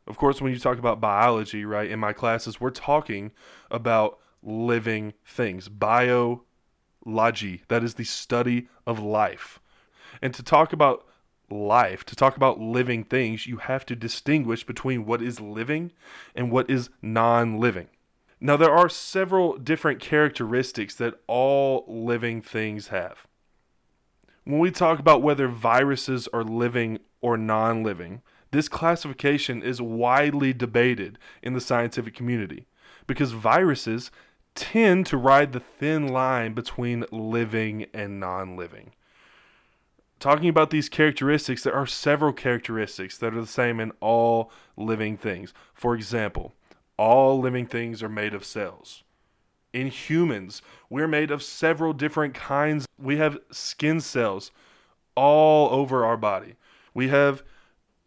Of 0.05 0.17
course, 0.17 0.41
when 0.41 0.51
you 0.51 0.59
talk 0.59 0.77
about 0.77 1.01
biology, 1.01 1.65
right, 1.65 1.89
in 1.89 1.99
my 1.99 2.13
classes, 2.13 2.59
we're 2.59 2.71
talking 2.71 3.31
about 3.71 4.19
living 4.43 5.13
things. 5.25 5.69
Biology, 5.69 6.43
that 7.67 7.83
is 7.83 7.95
the 7.95 8.03
study 8.03 8.67
of 8.85 8.99
life. 8.99 9.59
And 10.21 10.33
to 10.33 10.43
talk 10.43 10.73
about 10.73 11.05
life, 11.49 12.03
to 12.05 12.15
talk 12.15 12.35
about 12.35 12.59
living 12.59 13.03
things, 13.03 13.47
you 13.47 13.57
have 13.57 13.85
to 13.87 13.95
distinguish 13.95 14.65
between 14.65 15.05
what 15.05 15.21
is 15.21 15.39
living 15.39 15.91
and 16.35 16.51
what 16.51 16.69
is 16.69 16.89
non 17.01 17.59
living. 17.59 17.87
Now, 18.41 18.55
there 18.55 18.73
are 18.73 18.87
several 18.87 19.57
different 19.57 19.99
characteristics 19.99 20.95
that 20.95 21.19
all 21.27 21.83
living 21.87 22.41
things 22.41 22.87
have. 22.87 23.27
When 24.45 24.59
we 24.59 24.71
talk 24.71 24.99
about 24.99 25.21
whether 25.21 25.47
viruses 25.47 26.27
are 26.29 26.43
living 26.43 26.99
or 27.21 27.37
non 27.37 27.83
living, 27.83 28.21
this 28.51 28.69
classification 28.69 29.61
is 29.61 29.81
widely 29.81 30.53
debated 30.53 31.19
in 31.43 31.53
the 31.53 31.61
scientific 31.61 32.15
community 32.15 32.65
because 33.05 33.31
viruses 33.31 34.09
tend 34.55 35.05
to 35.07 35.17
ride 35.17 35.53
the 35.53 35.59
thin 35.59 36.07
line 36.07 36.53
between 36.53 37.05
living 37.11 37.85
and 37.93 38.19
non 38.19 38.55
living. 38.55 38.91
Talking 40.19 40.49
about 40.49 40.69
these 40.69 40.89
characteristics, 40.89 41.63
there 41.63 41.73
are 41.73 41.87
several 41.87 42.33
characteristics 42.33 43.17
that 43.17 43.33
are 43.33 43.41
the 43.41 43.47
same 43.47 43.79
in 43.79 43.93
all 44.01 44.51
living 44.75 45.15
things. 45.15 45.53
For 45.73 45.95
example, 45.95 46.53
all 46.97 47.39
living 47.39 47.65
things 47.65 48.03
are 48.03 48.09
made 48.09 48.33
of 48.33 48.43
cells. 48.43 49.03
In 49.71 49.87
humans, 49.87 50.61
we're 50.89 51.07
made 51.07 51.31
of 51.31 51.41
several 51.41 51.93
different 51.93 52.33
kinds. 52.33 52.85
We 52.97 53.17
have 53.17 53.37
skin 53.51 54.01
cells 54.01 54.51
all 55.15 55.69
over 55.69 56.03
our 56.03 56.17
body. 56.17 56.55
We 56.93 57.07
have 57.07 57.43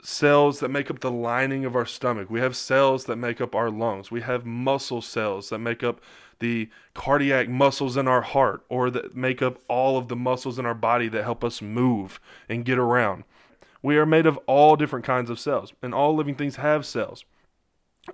cells 0.02 0.60
that 0.60 0.68
make 0.68 0.90
up 0.90 1.00
the 1.00 1.10
lining 1.10 1.64
of 1.64 1.76
our 1.76 1.86
stomach. 1.86 2.28
We 2.28 2.40
have 2.40 2.56
cells 2.56 3.04
that 3.04 3.16
make 3.16 3.40
up 3.40 3.54
our 3.54 3.70
lungs. 3.70 4.10
We 4.10 4.20
have 4.20 4.44
muscle 4.44 5.00
cells 5.00 5.48
that 5.48 5.60
make 5.60 5.82
up 5.82 6.00
the 6.42 6.68
cardiac 6.92 7.48
muscles 7.48 7.96
in 7.96 8.08
our 8.08 8.20
heart 8.20 8.64
or 8.68 8.90
that 8.90 9.16
make 9.16 9.40
up 9.40 9.58
all 9.68 9.96
of 9.96 10.08
the 10.08 10.16
muscles 10.16 10.58
in 10.58 10.66
our 10.66 10.74
body 10.74 11.08
that 11.08 11.22
help 11.22 11.44
us 11.44 11.62
move 11.62 12.20
and 12.48 12.64
get 12.64 12.78
around. 12.78 13.22
We 13.80 13.96
are 13.96 14.04
made 14.04 14.26
of 14.26 14.38
all 14.46 14.76
different 14.76 15.04
kinds 15.04 15.30
of 15.30 15.40
cells, 15.40 15.72
and 15.80 15.94
all 15.94 16.14
living 16.14 16.34
things 16.34 16.56
have 16.56 16.84
cells. 16.84 17.24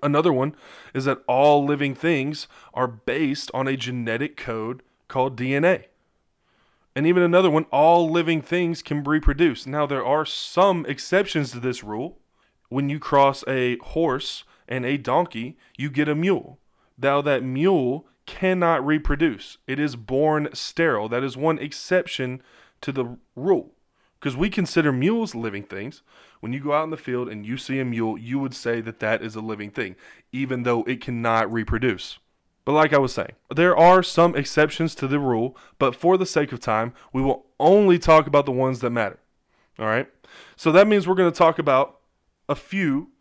Another 0.03 0.33
one 0.33 0.55
is 0.95 1.07
that 1.07 1.23
all 1.27 1.65
living 1.65 1.95
things 1.95 2.47
are 2.75 2.87
based 2.87 3.51
on 3.55 3.67
a 3.67 3.77
genetic 3.77 4.37
code 4.37 4.83
called 5.09 5.37
DNA. 5.37 5.87
And 6.95 7.07
even 7.07 7.23
another 7.23 7.51
one, 7.51 7.65
all 7.73 8.11
living 8.11 8.43
things 8.43 8.83
can 8.83 9.05
reproduce. 9.05 9.67
Now, 9.67 9.87
there 9.87 10.05
are 10.05 10.27
some 10.27 10.85
exceptions 10.87 11.53
to 11.53 11.61
this 11.61 11.83
rule. 11.83 12.19
When 12.69 12.91
you 12.91 12.99
cross 12.99 13.43
a 13.49 13.79
horse 13.79 14.45
and 14.69 14.85
a 14.85 14.99
donkey, 14.99 15.57
you 15.79 15.91
get 15.91 16.09
a 16.09 16.15
mule. 16.15 16.59
Now, 17.01 17.23
that 17.23 17.43
mule 17.43 18.07
cannot 18.29 18.87
reproduce. 18.87 19.57
It 19.67 19.81
is 19.81 19.97
born 19.97 20.51
sterile. 20.53 21.09
That 21.09 21.25
is 21.25 21.37
one 21.37 21.59
exception 21.59 22.43
to 22.83 22.93
the 22.93 23.17
rule. 23.35 23.73
Because 24.21 24.37
we 24.37 24.51
consider 24.51 24.93
mules 24.93 25.35
living 25.35 25.63
things. 25.63 26.03
When 26.41 26.53
you 26.53 26.61
go 26.61 26.75
out 26.75 26.85
in 26.85 26.91
the 26.91 26.97
field 26.97 27.29
and 27.29 27.47
you 27.47 27.57
see 27.57 27.81
a 27.81 27.85
mule, 27.85 28.19
you 28.19 28.39
would 28.39 28.55
say 28.55 28.81
that 28.83 29.01
that 29.01 29.23
is 29.23 29.35
a 29.35 29.41
living 29.41 29.71
thing, 29.71 29.97
even 30.31 30.63
though 30.63 30.85
it 30.85 31.01
cannot 31.01 31.51
reproduce. 31.51 32.19
But 32.65 32.73
like 32.73 32.93
I 32.93 32.99
was 32.99 33.15
saying, 33.15 33.33
there 33.55 33.77
are 33.77 34.03
some 34.03 34.37
exceptions 34.37 34.95
to 34.97 35.09
the 35.09 35.19
rule, 35.19 35.57
but 35.79 35.97
for 35.97 36.19
the 36.19 36.27
sake 36.27 36.53
of 36.53 36.61
time, 36.61 36.93
we 37.13 37.23
will 37.23 37.47
only 37.59 37.99
talk 37.99 38.27
about 38.27 38.45
the 38.45 38.53
ones 38.53 38.81
that 38.81 38.91
matter. 38.91 39.19
All 39.79 39.87
right? 39.87 40.09
So 40.55 40.71
that 40.73 40.87
means 40.87 41.09
we're 41.09 41.15
going 41.15 41.33
to 41.33 41.39
talk 41.39 41.59
about 41.59 42.01
a 42.47 42.55
few 42.55 43.13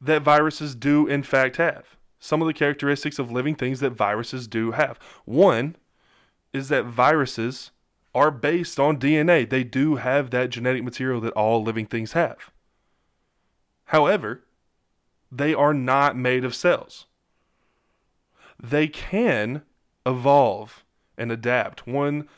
that 0.00 0.22
viruses 0.22 0.74
do 0.74 1.06
in 1.06 1.22
fact 1.22 1.56
have. 1.56 1.95
Some 2.18 2.40
of 2.40 2.48
the 2.48 2.54
characteristics 2.54 3.18
of 3.18 3.30
living 3.30 3.54
things 3.54 3.80
that 3.80 3.90
viruses 3.90 4.48
do 4.48 4.72
have. 4.72 4.98
One 5.24 5.76
is 6.52 6.68
that 6.68 6.84
viruses 6.84 7.70
are 8.14 8.30
based 8.30 8.80
on 8.80 8.98
DNA. 8.98 9.48
They 9.48 9.62
do 9.62 9.96
have 9.96 10.30
that 10.30 10.50
genetic 10.50 10.82
material 10.82 11.20
that 11.20 11.34
all 11.34 11.62
living 11.62 11.86
things 11.86 12.12
have. 12.12 12.50
However, 13.86 14.42
they 15.30 15.52
are 15.52 15.74
not 15.74 16.16
made 16.16 16.44
of 16.44 16.54
cells. 16.54 17.06
They 18.62 18.88
can 18.88 19.62
evolve 20.06 20.84
and 21.18 21.30
adapt. 21.30 21.86
One 21.86 22.28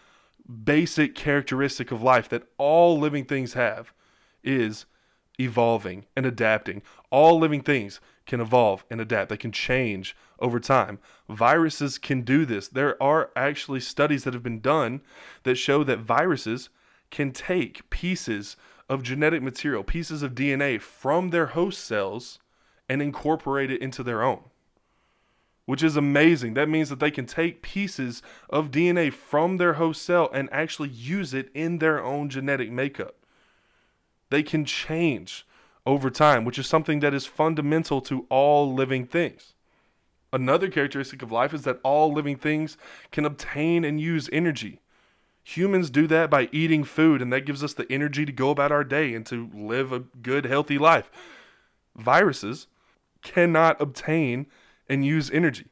basic 0.65 1.15
characteristic 1.15 1.93
of 1.93 2.03
life 2.03 2.29
that 2.31 2.49
all 2.57 2.99
living 2.99 3.25
things 3.25 3.53
have 3.53 3.93
is 4.43 4.87
evolving 5.39 6.07
and 6.17 6.27
adapting. 6.27 6.83
All 7.11 7.39
living 7.39 7.63
things 7.63 8.01
can 8.29 8.41
evolve 8.41 8.85
and 8.89 9.01
adapt, 9.01 9.31
they 9.31 9.37
can 9.37 9.51
change 9.51 10.17
over 10.39 10.61
time. 10.61 11.01
Viruses 11.29 11.99
can 11.99 12.23
do 12.23 12.45
this. 12.45 12.69
There 12.69 13.03
are 13.03 13.31
actually 13.35 13.81
studies 13.81 14.23
that 14.23 14.35
have 14.35 14.43
been 14.45 14.61
done 14.61 15.01
that 15.43 15.57
show 15.57 15.83
that 15.83 15.99
viruses 15.99 16.69
can 17.11 17.33
take 17.33 17.91
pieces 17.91 18.57
of 18.89 19.03
genetic 19.03 19.43
material, 19.43 19.83
pieces 19.83 20.23
of 20.23 20.35
DNA 20.35 20.81
from 20.81 21.31
their 21.31 21.47
host 21.47 21.83
cells 21.83 22.39
and 22.89 23.03
incorporate 23.03 23.71
it 23.71 23.83
into 23.83 24.05
their 24.05 24.23
own 24.23 24.45
which 25.69 25.83
is 25.83 25.99
amazing. 25.99 26.55
That 26.55 26.71
means 26.71 26.89
that 26.89 26.99
they 26.99 27.11
can 27.11 27.27
take 27.27 27.61
pieces 27.61 28.23
of 28.49 28.71
DNA 28.71 29.13
from 29.13 29.59
their 29.59 29.75
host 29.75 30.01
cell 30.01 30.31
and 30.33 30.49
actually 30.51 30.89
use 30.89 31.35
it 31.35 31.51
in 31.53 31.77
their 31.79 32.03
own 32.03 32.31
genetic 32.31 32.73
makeup. 32.73 33.17
They 34.31 34.43
can 34.43 34.65
change 34.65 35.47
over 35.88 36.11
time, 36.11 36.45
which 36.45 36.59
is 36.59 36.66
something 36.66 37.00
that 37.00 37.14
is 37.14 37.25
fundamental 37.25 38.02
to 38.02 38.26
all 38.28 38.75
living 38.75 39.07
things. 39.07 39.54
Another 40.30 40.68
characteristic 40.68 41.23
of 41.23 41.33
life 41.33 41.54
is 41.54 41.62
that 41.62 41.80
all 41.83 42.12
living 42.12 42.37
things 42.37 42.76
can 43.11 43.25
obtain 43.25 43.87
and 43.87 43.99
use 43.99 44.28
energy. 44.30 44.83
Humans 45.45 45.88
do 45.88 46.07
that 46.09 46.28
by 46.28 46.50
eating 46.52 46.85
food, 46.85 47.23
and 47.23 47.33
that 47.33 47.47
gives 47.47 47.64
us 47.64 47.73
the 47.73 47.90
energy 47.90 48.26
to 48.26 48.33
go 48.33 48.50
about 48.50 48.71
our 48.71 48.85
day 48.85 49.14
and 49.14 49.25
to 49.26 49.49
live 49.54 49.90
a 49.90 50.00
good, 50.00 50.45
healthy 50.45 50.76
life. 50.76 51.11
Viruses 51.97 52.66
cannot 53.23 53.80
obtain 53.80 54.47
and 54.90 55.07
use 55.07 55.30
energy. 55.30 55.68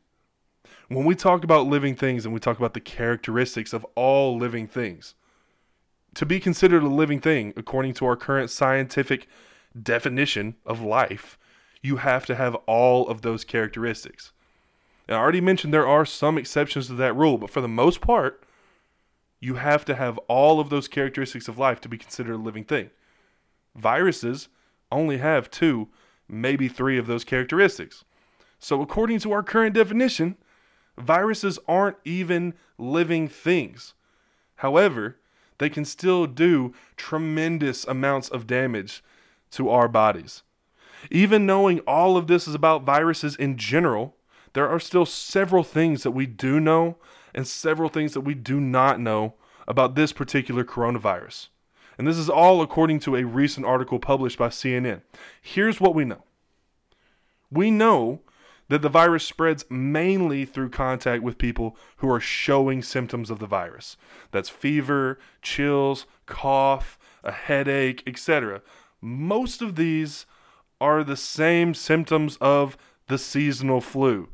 When 0.89 1.05
we 1.05 1.15
talk 1.15 1.45
about 1.45 1.67
living 1.67 1.95
things 1.95 2.25
and 2.25 2.33
we 2.33 2.41
talk 2.41 2.57
about 2.57 2.73
the 2.73 2.81
characteristics 2.81 3.75
of 3.75 3.85
all 3.95 4.39
living 4.39 4.67
things, 4.67 5.15
to 6.15 6.25
be 6.25 6.41
considered 6.41 6.83
a 6.83 6.89
living 6.89 7.21
thing, 7.21 7.53
according 7.55 7.93
to 7.95 8.07
our 8.07 8.17
current 8.17 8.49
scientific 8.49 9.29
definition 9.83 10.57
of 10.65 10.81
life, 10.81 11.39
you 11.83 11.97
have 11.97 12.27
to 12.27 12.35
have 12.35 12.55
all 12.67 13.09
of 13.09 13.23
those 13.23 13.45
characteristics. 13.45 14.33
And 15.09 15.17
I 15.17 15.21
already 15.21 15.41
mentioned 15.41 15.73
there 15.73 15.87
are 15.87 16.05
some 16.05 16.37
exceptions 16.39 16.89
to 16.89 16.95
that 16.95 17.15
rule, 17.15 17.39
but 17.39 17.51
for 17.51 17.61
the 17.61 17.69
most 17.69 18.01
part, 18.01 18.43
you 19.41 19.55
have 19.55 19.85
to 19.85 19.95
have 19.95 20.19
all 20.29 20.59
of 20.59 20.71
those 20.71 20.89
characteristics 20.89 21.49
of 21.49 21.59
life 21.59 21.81
to 21.83 21.89
be 21.89 21.99
considered 21.99 22.35
a 22.35 22.39
living 22.39 22.65
thing. 22.65 22.91
Viruses 23.77 24.49
only 24.91 25.19
have 25.19 25.51
two, 25.51 25.89
maybe 26.29 26.69
three 26.69 26.99
of 26.99 27.07
those 27.07 27.25
characteristics. 27.25 28.05
So, 28.59 28.81
according 28.81 29.21
to 29.21 29.33
our 29.33 29.43
current 29.43 29.75
definition, 29.75 30.37
viruses 30.97 31.59
aren't 31.69 31.99
even 32.05 32.55
living 32.79 33.29
things. 33.29 33.95
However, 34.57 35.19
they 35.59 35.69
can 35.69 35.85
still 35.85 36.27
do 36.27 36.75
tremendous 36.97 37.85
amounts 37.85 38.29
of 38.29 38.47
damage 38.47 39.05
to 39.53 39.69
our 39.69 39.89
bodies. 39.89 40.43
Even 41.11 41.47
knowing 41.47 41.81
all 41.81 42.17
of 42.17 42.27
this 42.27 42.49
is 42.49 42.55
about 42.55 42.83
viruses 42.83 43.37
in 43.37 43.57
general, 43.57 44.17
there 44.55 44.69
are 44.69 44.81
still 44.81 45.07
several 45.07 45.63
things 45.63 46.03
that 46.03 46.13
we 46.13 46.27
do 46.27 46.59
know 46.59 46.97
and 47.35 47.47
several 47.47 47.89
things 47.89 48.15
that 48.15 48.23
we 48.23 48.35
do 48.35 48.61
not 48.61 48.99
know 48.99 49.35
about 49.69 49.95
this 49.95 50.13
particular 50.13 50.65
coronavirus. 50.65 51.49
And 51.99 52.07
this 52.07 52.17
is 52.19 52.31
all 52.31 52.63
according 52.63 53.01
to 53.01 53.17
a 53.17 53.25
recent 53.25 53.67
article 53.67 53.99
published 53.99 54.39
by 54.39 54.49
CNN. 54.49 55.03
Here's 55.41 55.81
what 55.81 55.95
we 55.95 56.05
know 56.05 56.23
we 57.51 57.71
know 57.71 58.21
that 58.69 58.83
the 58.83 58.89
virus 58.89 59.25
spreads 59.25 59.65
mainly 59.71 60.45
through 60.45 60.71
contact 60.71 61.23
with 61.23 61.39
people 61.39 61.77
who 61.99 62.11
are 62.11 62.21
showing 62.21 62.83
symptoms 62.83 63.31
of 63.31 63.39
the 63.39 63.47
virus. 63.47 63.97
That's 64.33 64.49
fever, 64.49 65.19
chills, 65.41 66.07
cough, 66.27 66.99
a 67.23 67.31
headache, 67.31 68.03
etc. 68.07 68.63
Most 69.01 69.63
of 69.63 69.77
these 69.77 70.27
are 70.81 71.05
the 71.05 71.17
same 71.17 71.75
symptoms 71.75 72.37
of 72.41 72.77
the 73.09 73.19
seasonal 73.19 73.81
flu, 73.81 74.29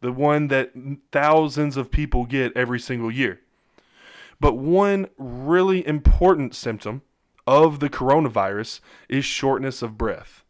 the 0.00 0.12
one 0.12 0.48
that 0.48 0.72
thousands 1.12 1.76
of 1.76 1.90
people 1.90 2.24
get 2.24 2.56
every 2.56 2.80
single 2.80 3.10
year. 3.10 3.40
But 4.40 4.54
one 4.54 5.08
really 5.16 5.86
important 5.86 6.54
symptom 6.54 7.02
of 7.46 7.80
the 7.80 7.90
coronavirus 7.90 8.80
is 9.08 9.24
shortness 9.24 9.82
of 9.82 9.98
breath 9.98 10.44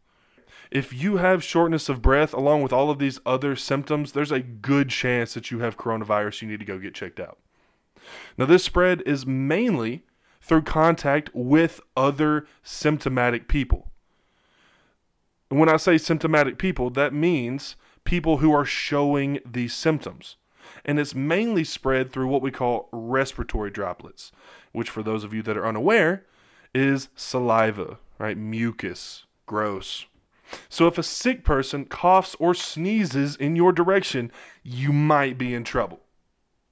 if 0.75 0.93
you 0.93 1.19
have 1.19 1.45
shortness 1.45 1.89
of 1.89 2.03
breath 2.03 2.35
along 2.35 2.63
with 2.63 2.73
all 2.73 2.91
of 2.91 2.99
these 2.99 3.21
other 3.25 3.55
symptoms, 3.55 4.11
there's 4.13 4.33
a 4.33 4.41
good 4.41 4.91
chance 4.91 5.33
that 5.35 5.53
you 5.53 5.61
have 5.61 5.79
coronavirus. 5.79 6.43
You 6.43 6.49
need 6.49 6.59
to 6.59 6.67
go 6.67 6.79
get 6.79 6.95
checked 6.95 7.21
out. 7.21 7.39
Now, 8.37 8.45
this 8.45 8.65
spread 8.65 9.01
is 9.07 9.25
mainly 9.25 10.03
through 10.45 10.63
contact 10.63 11.31
with 11.33 11.81
other 11.97 12.47
symptomatic 12.63 13.49
people. 13.49 13.91
And 15.51 15.59
when 15.59 15.69
I 15.69 15.77
say 15.77 15.99
symptomatic 15.99 16.59
people, 16.59 16.91
that 16.91 17.13
means 17.13 17.77
people 18.05 18.39
who 18.39 18.53
are 18.53 18.65
showing 18.65 19.41
these 19.45 19.75
symptoms. 19.75 20.37
And 20.85 20.99
it's 20.99 21.15
mainly 21.15 21.65
spread 21.65 22.13
through 22.13 22.29
what 22.29 22.43
we 22.43 22.51
call 22.51 22.89
respiratory 22.93 23.71
droplets, 23.71 24.33
which, 24.73 24.91
for 24.91 25.03
those 25.03 25.25
of 25.25 25.33
you 25.33 25.43
that 25.43 25.57
are 25.57 25.67
unaware, 25.67 26.25
is 26.75 27.09
saliva, 27.17 27.99
right? 28.19 28.37
Mucus, 28.37 29.25
gross, 29.47 30.07
so 30.69 30.87
if 30.87 30.99
a 30.99 31.03
sick 31.03 31.45
person 31.45 31.85
coughs 31.85 32.37
or 32.39 32.55
sneezes 32.55 33.37
in 33.37 33.57
your 33.57 33.73
direction, 33.73 34.31
you 34.63 34.93
might 34.93 35.39
be 35.39 35.55
in 35.55 35.65
trouble. 35.65 36.01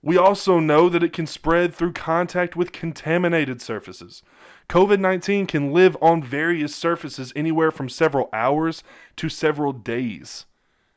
We 0.02 0.16
also 0.16 0.58
know 0.58 0.88
that 0.88 1.04
it 1.04 1.12
can 1.12 1.28
spread 1.28 1.72
through 1.72 1.92
contact 1.92 2.56
with 2.56 2.72
contaminated 2.72 3.62
surfaces. 3.62 4.22
COVID 4.68 4.98
19 4.98 5.46
can 5.46 5.72
live 5.72 5.96
on 6.02 6.22
various 6.22 6.74
surfaces 6.74 7.32
anywhere 7.36 7.70
from 7.70 7.88
several 7.88 8.28
hours 8.32 8.82
to 9.16 9.28
several 9.28 9.72
days. 9.72 10.46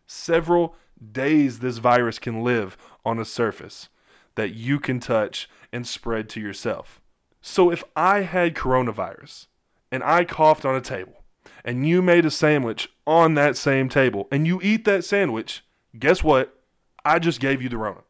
Several 0.08 0.76
days 1.12 1.60
this 1.60 1.78
virus 1.78 2.18
can 2.18 2.44
live 2.44 2.78
on 3.06 3.20
a 3.20 3.26
surface 3.26 3.90
that 4.34 4.54
you 4.54 4.80
can 4.80 5.00
touch 5.00 5.50
and 5.72 5.86
spread 5.86 6.28
to 6.30 6.40
yourself. 6.40 7.00
So 7.42 7.72
if 7.72 7.84
I 7.96 8.22
had 8.22 8.56
coronavirus 8.56 9.48
and 9.92 10.04
I 10.04 10.26
coughed 10.26 10.66
on 10.66 10.76
a 10.76 10.82
table, 10.82 11.26
and 11.64 11.88
you 11.88 12.02
made 12.02 12.26
a 12.26 12.32
sandwich 12.32 12.90
on 13.06 13.34
that 13.36 13.58
same 13.58 13.90
table 13.90 14.28
and 14.32 14.48
you 14.48 14.60
eat 14.64 14.86
that 14.86 15.04
sandwich, 15.04 15.64
guess 15.98 16.24
what? 16.24 16.60
I 17.04 17.20
just 17.20 17.40
gave 17.40 17.62
you 17.62 17.70
the 17.70 17.78
Rona. 17.78 18.02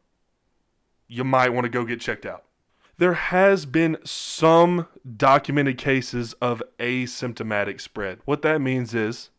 You 1.08 1.24
might 1.24 1.52
want 1.52 1.64
to 1.64 1.70
go 1.70 1.84
get 1.84 2.00
checked 2.00 2.26
out. 2.26 2.44
There 2.98 3.14
has 3.14 3.66
been 3.66 3.98
some 4.04 4.86
documented 5.16 5.76
cases 5.76 6.32
of 6.34 6.62
asymptomatic 6.78 7.80
spread. 7.80 8.20
What 8.24 8.42
that 8.42 8.60
means 8.60 8.94
is 8.94 9.30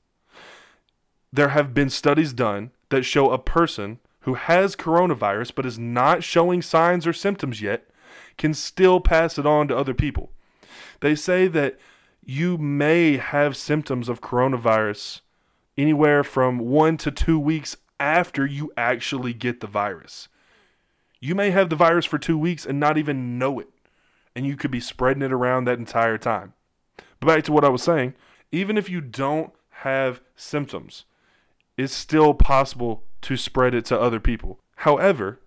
there 1.33 1.50
have 1.50 1.74
been 1.74 1.89
studies 1.89 2.33
done 2.33 2.71
that 2.89 3.03
show 3.03 3.31
a 3.31 3.39
person 3.39 4.00
who 4.21 4.36
has 4.36 4.75
coronavirus 4.75 5.55
but 5.55 5.65
is 5.65 5.79
not 5.79 6.24
showing 6.24 6.62
signs 6.62 7.07
or 7.07 7.13
symptoms 7.13 7.62
yet 7.62 7.89
can 8.38 8.53
still 8.53 9.00
pass 9.00 9.38
it 9.38 9.45
on 9.45 9.67
to 9.67 9.77
other 9.77 9.93
people. 9.93 10.31
They 11.00 11.15
say 11.15 11.47
that 11.47 11.79
you 12.24 12.57
may 12.57 13.17
have 13.17 13.57
symptoms 13.57 14.09
of 14.09 14.21
coronavirus 14.21 15.21
anywhere 15.77 16.24
from 16.24 16.59
one 16.59 16.97
to 16.97 17.12
two 17.12 17.39
weeks 17.39 17.77
after 18.00 18.45
you 18.45 18.71
actually 18.77 19.33
get 19.33 19.59
the 19.62 19.67
virus. 19.67 20.27
You 21.19 21.36
may 21.36 21.51
have 21.51 21.69
the 21.69 21.75
virus 21.75 22.05
for 22.05 22.17
two 22.17 22.38
weeks 22.38 22.65
and 22.65 22.79
not 22.79 22.97
even 22.97 23.38
know 23.38 23.59
it, 23.59 23.69
and 24.36 24.45
you 24.45 24.55
could 24.55 24.71
be 24.71 24.79
spreading 24.79 25.24
it 25.24 25.33
around 25.33 25.65
that 25.65 25.79
entire 25.79 26.17
time. 26.17 26.53
But 27.19 27.27
back 27.27 27.43
to 27.45 27.51
what 27.51 27.65
I 27.65 27.69
was 27.69 27.83
saying, 27.83 28.13
even 28.51 28.77
if 28.77 28.89
you 28.89 29.01
don't 29.01 29.51
have 29.81 30.21
symptoms, 30.36 31.05
it's 31.75 31.93
still 31.93 32.33
possible 32.33 33.03
to 33.21 33.38
spread 33.38 33.74
it 33.74 33.86
to 33.86 34.00
other 34.00 34.19
people. 34.19 34.59
However, 34.77 35.39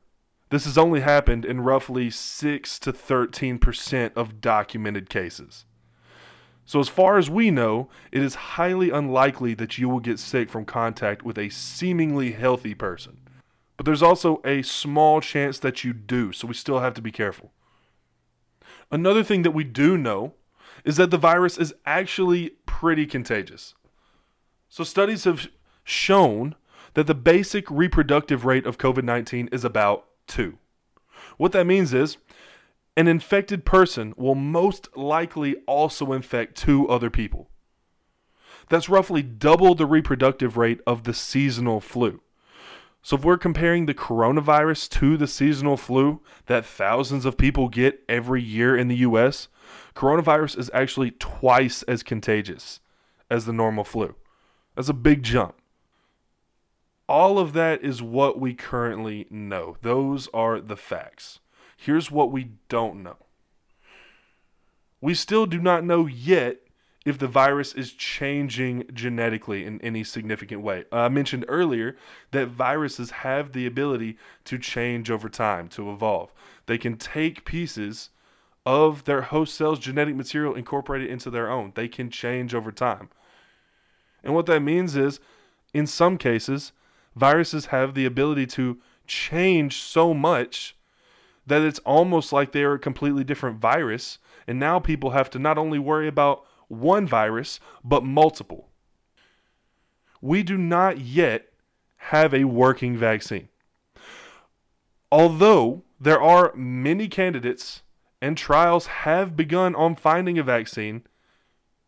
this 0.51 0.65
has 0.65 0.77
only 0.77 1.01
happened 1.01 1.45
in 1.45 1.61
roughly 1.61 2.11
6 2.11 2.79
to 2.81 2.93
13% 2.93 4.13
of 4.17 4.41
documented 4.41 5.09
cases. 5.09 5.65
So, 6.65 6.79
as 6.79 6.89
far 6.89 7.19
as 7.19 7.31
we 7.31 7.51
know, 7.51 7.89
it 8.13 8.23
is 8.23 8.35
highly 8.35 8.91
unlikely 8.91 9.55
that 9.55 9.79
you 9.79 9.89
will 9.89 10.01
get 10.01 10.19
sick 10.19 10.51
from 10.51 10.65
contact 10.65 11.25
with 11.25 11.39
a 11.39 11.49
seemingly 11.49 12.33
healthy 12.33 12.75
person. 12.75 13.19
But 13.81 13.87
there's 13.87 14.03
also 14.03 14.43
a 14.45 14.61
small 14.61 15.23
chance 15.23 15.59
that 15.61 15.85
you 15.85 15.95
do, 15.95 16.33
so 16.33 16.47
we 16.47 16.53
still 16.53 16.81
have 16.81 16.93
to 16.93 17.01
be 17.01 17.11
careful. 17.11 17.51
Another 18.91 19.25
thing 19.25 19.41
that 19.41 19.53
we 19.53 19.65
do 19.65 19.97
know 19.97 20.35
is 20.85 20.99
that 20.99 21.11
the 21.11 21.17
virus 21.17 21.57
is 21.57 21.73
actually 21.87 22.51
pretty 22.67 23.07
contagious. 23.07 23.73
So, 24.69 24.85
studies 24.85 25.25
have 25.25 25.49
shown 25.83 26.57
that 26.93 27.07
the 27.07 27.15
basic 27.15 27.71
reproductive 27.71 28.45
rate 28.45 28.67
of 28.67 28.77
COVID 28.77 29.03
19 29.03 29.49
is 29.51 29.65
about 29.65 30.05
2. 30.27 30.59
What 31.39 31.53
that 31.53 31.67
means 31.67 31.95
is 31.95 32.19
an 32.99 33.09
infected 33.09 33.65
person 33.65 34.13
will 34.19 34.35
most 34.35 34.95
likely 34.95 35.57
also 35.67 36.13
infect 36.13 36.55
two 36.55 36.87
other 36.87 37.09
people. 37.09 37.49
That's 38.69 38.91
roughly 38.91 39.23
double 39.23 39.75
the 39.75 39.87
reproductive 39.87 40.59
rate 40.59 40.83
of 40.87 41.05
the 41.05 41.15
seasonal 41.15 41.81
flu. 41.81 42.21
So, 43.03 43.17
if 43.17 43.25
we're 43.25 43.39
comparing 43.39 43.87
the 43.87 43.95
coronavirus 43.95 44.89
to 44.91 45.17
the 45.17 45.27
seasonal 45.27 45.79
flu 45.79 46.21
that 46.47 46.67
thousands 46.67 47.25
of 47.25 47.39
people 47.39 47.69
get 47.69 48.03
every 48.09 48.43
year 48.43 48.77
in 48.77 48.89
the 48.89 48.97
US, 48.97 49.49
coronavirus 49.95 50.59
is 50.59 50.71
actually 50.75 51.13
twice 51.13 51.83
as 51.85 52.03
contagious 52.03 52.81
as 53.31 53.47
the 53.47 53.53
normal 53.53 53.85
flu. 53.85 54.17
That's 54.77 54.91
a 54.91 54.95
big 54.95 55.23
jump. 55.23 55.55
All 57.09 57.39
of 57.39 57.55
that 57.55 57.83
is 57.83 58.03
what 58.03 58.39
we 58.39 58.55
currently 58.55 59.27
know. 59.31 59.77
Those 59.83 60.29
are 60.33 60.61
the 60.61 60.77
facts. 60.77 61.41
Here's 61.77 62.11
what 62.11 62.31
we 62.31 62.51
don't 62.69 63.03
know. 63.03 63.17
We 65.01 65.15
still 65.15 65.47
do 65.47 65.59
not 65.59 65.85
know 65.85 66.07
yet 66.07 66.59
if 67.11 67.19
the 67.19 67.29
virus 67.29 67.75
is 67.75 67.93
changing 67.93 68.85
genetically 68.95 69.65
in 69.67 69.81
any 69.83 70.05
significant 70.05 70.63
way. 70.63 70.85
Uh, 70.93 71.01
I 71.01 71.09
mentioned 71.09 71.45
earlier 71.49 71.97
that 72.31 72.47
viruses 72.47 73.11
have 73.11 73.53
the 73.53 73.67
ability 73.67 74.17
to 74.45 74.57
change 74.59 75.11
over 75.11 75.29
time, 75.29 75.69
to 75.71 75.91
evolve. 75.91 76.33
They 76.67 76.79
can 76.79 76.97
take 76.97 77.45
pieces 77.45 78.11
of 78.65 79.05
their 79.05 79.23
host 79.23 79.55
cell's 79.55 79.81
genetic 79.81 80.15
material, 80.15 80.55
incorporate 80.55 81.03
it 81.03 81.11
into 81.11 81.31
their 81.31 81.51
own. 81.51 81.73
They 81.75 81.89
can 81.89 82.11
change 82.11 82.55
over 82.55 82.71
time. 82.71 83.11
And 84.23 84.35
what 84.35 84.47
that 84.47 84.61
means 84.61 84.97
is, 84.97 85.19
in 85.75 85.87
some 85.87 86.17
cases, 86.17 86.73
viruses 87.17 87.67
have 87.67 87.95
the 87.95 88.07
ability 88.07 88.47
to 88.47 88.79
change 89.07 89.79
so 89.79 90.15
much 90.15 90.77
that 91.47 91.63
it's 91.63 91.81
almost 91.81 92.33
like 92.33 92.53
they 92.53 92.63
are 92.63 92.75
a 92.75 92.79
completely 92.79 93.25
different 93.25 93.59
virus. 93.59 94.19
And 94.47 94.61
now 94.61 94.79
people 94.79 95.11
have 95.11 95.29
to 95.31 95.39
not 95.41 95.59
only 95.59 95.79
worry 95.79 96.07
about 96.07 96.45
one 96.71 97.07
virus, 97.07 97.61
but 97.85 98.05
multiple. 98.05 98.69
We 100.21 100.43
do 100.43 100.57
not 100.57 101.01
yet 101.01 101.49
have 101.97 102.33
a 102.33 102.45
working 102.45 102.97
vaccine. 102.97 103.49
Although 105.13 105.83
there 105.99 106.21
are 106.21 106.55
many 106.55 107.09
candidates 107.09 107.83
and 108.23 108.37
trials 108.37 108.87
have 108.87 109.37
begun 109.37 109.75
on 109.75 109.97
finding 109.97 110.39
a 110.39 110.43
vaccine, 110.43 111.03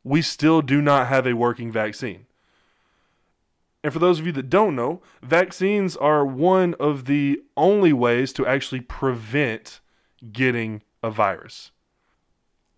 we 0.03 0.23
still 0.23 0.63
do 0.63 0.83
not 0.83 1.07
have 1.07 1.27
a 1.27 1.35
working 1.35 1.71
vaccine. 1.71 2.27
And 3.85 3.93
for 3.93 3.99
those 3.99 4.21
of 4.21 4.27
you 4.27 4.33
that 4.33 4.51
don't 4.51 4.77
know, 4.77 5.03
vaccines 5.23 5.97
are 5.97 6.25
one 6.25 6.75
of 6.79 7.07
the 7.07 7.43
only 7.57 7.93
ways 7.93 8.33
to 8.35 8.47
actually 8.47 8.81
prevent 8.81 9.81
getting 10.33 10.83
a 11.03 11.11
virus. 11.11 11.73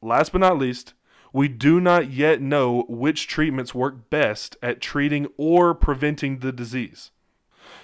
Last 0.00 0.32
but 0.32 0.40
not 0.40 0.58
least, 0.58 0.94
we 1.34 1.48
do 1.48 1.80
not 1.80 2.12
yet 2.12 2.40
know 2.40 2.84
which 2.88 3.26
treatments 3.26 3.74
work 3.74 4.08
best 4.08 4.56
at 4.62 4.80
treating 4.80 5.26
or 5.36 5.74
preventing 5.74 6.38
the 6.38 6.52
disease. 6.52 7.10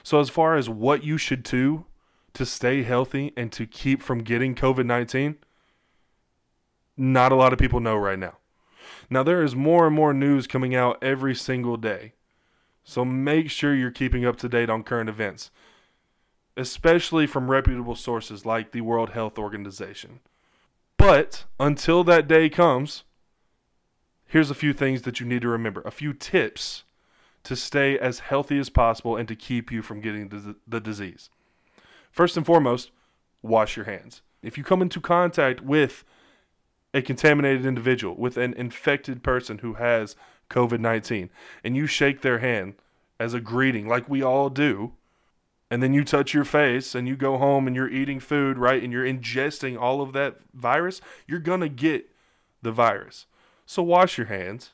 So, 0.04 0.20
as 0.20 0.30
far 0.30 0.54
as 0.54 0.70
what 0.70 1.02
you 1.02 1.18
should 1.18 1.42
do 1.42 1.84
to 2.32 2.46
stay 2.46 2.84
healthy 2.84 3.32
and 3.36 3.50
to 3.50 3.66
keep 3.66 4.02
from 4.02 4.20
getting 4.22 4.54
COVID 4.54 4.86
19, 4.86 5.36
not 6.96 7.32
a 7.32 7.34
lot 7.34 7.52
of 7.52 7.58
people 7.58 7.80
know 7.80 7.96
right 7.96 8.20
now. 8.20 8.38
Now, 9.10 9.24
there 9.24 9.42
is 9.42 9.56
more 9.56 9.88
and 9.88 9.96
more 9.96 10.14
news 10.14 10.46
coming 10.46 10.76
out 10.76 11.02
every 11.02 11.34
single 11.34 11.76
day. 11.76 12.12
So 12.84 13.04
make 13.04 13.50
sure 13.50 13.74
you're 13.74 13.90
keeping 13.90 14.24
up 14.24 14.36
to 14.38 14.48
date 14.48 14.70
on 14.70 14.84
current 14.84 15.08
events, 15.08 15.50
especially 16.56 17.26
from 17.26 17.50
reputable 17.50 17.96
sources 17.96 18.46
like 18.46 18.70
the 18.70 18.82
World 18.82 19.10
Health 19.10 19.40
Organization. 19.40 20.20
But 20.96 21.46
until 21.58 22.04
that 22.04 22.28
day 22.28 22.48
comes, 22.48 23.02
here's 24.30 24.50
a 24.50 24.54
few 24.54 24.72
things 24.72 25.02
that 25.02 25.18
you 25.18 25.26
need 25.26 25.42
to 25.42 25.48
remember 25.48 25.82
a 25.84 25.90
few 25.90 26.12
tips 26.12 26.84
to 27.42 27.56
stay 27.56 27.98
as 27.98 28.20
healthy 28.20 28.58
as 28.58 28.70
possible 28.70 29.16
and 29.16 29.26
to 29.28 29.34
keep 29.34 29.72
you 29.72 29.82
from 29.82 30.00
getting 30.00 30.28
the, 30.28 30.56
the 30.66 30.80
disease. 30.80 31.30
First 32.10 32.36
and 32.36 32.46
foremost, 32.46 32.90
wash 33.42 33.76
your 33.76 33.86
hands. 33.86 34.22
If 34.42 34.56
you 34.56 34.64
come 34.64 34.82
into 34.82 35.00
contact 35.00 35.60
with 35.60 36.04
a 36.94 37.02
contaminated 37.02 37.66
individual, 37.66 38.14
with 38.14 38.36
an 38.36 38.54
infected 38.54 39.22
person 39.22 39.58
who 39.58 39.74
has 39.74 40.16
COVID 40.48 40.80
19, 40.80 41.30
and 41.64 41.76
you 41.76 41.86
shake 41.86 42.20
their 42.20 42.38
hand 42.38 42.74
as 43.18 43.34
a 43.34 43.40
greeting, 43.40 43.88
like 43.88 44.08
we 44.08 44.22
all 44.22 44.48
do, 44.48 44.92
and 45.70 45.82
then 45.82 45.92
you 45.92 46.04
touch 46.04 46.34
your 46.34 46.44
face 46.44 46.94
and 46.94 47.08
you 47.08 47.16
go 47.16 47.38
home 47.38 47.66
and 47.66 47.74
you're 47.74 47.88
eating 47.88 48.20
food, 48.20 48.58
right? 48.58 48.82
And 48.82 48.92
you're 48.92 49.04
ingesting 49.04 49.80
all 49.80 50.02
of 50.02 50.12
that 50.12 50.36
virus, 50.52 51.00
you're 51.26 51.38
going 51.38 51.60
to 51.60 51.68
get 51.68 52.10
the 52.62 52.72
virus. 52.72 53.26
So 53.70 53.84
wash 53.84 54.18
your 54.18 54.26
hands, 54.26 54.72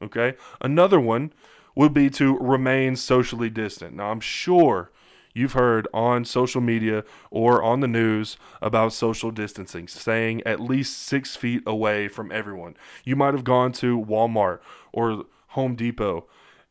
okay? 0.00 0.36
Another 0.62 0.98
one 0.98 1.34
would 1.74 1.92
be 1.92 2.08
to 2.08 2.38
remain 2.38 2.96
socially 2.96 3.50
distant. 3.50 3.94
Now, 3.94 4.10
I'm 4.10 4.20
sure 4.20 4.90
you've 5.34 5.52
heard 5.52 5.86
on 5.92 6.24
social 6.24 6.62
media 6.62 7.04
or 7.30 7.62
on 7.62 7.80
the 7.80 7.88
news 7.88 8.38
about 8.62 8.94
social 8.94 9.30
distancing, 9.32 9.86
staying 9.86 10.42
at 10.46 10.60
least 10.60 10.98
six 10.98 11.36
feet 11.36 11.62
away 11.66 12.08
from 12.08 12.32
everyone. 12.32 12.74
You 13.04 13.16
might 13.16 13.34
have 13.34 13.44
gone 13.44 13.70
to 13.72 14.02
Walmart 14.02 14.60
or 14.94 15.26
Home 15.48 15.76
Depot 15.76 16.26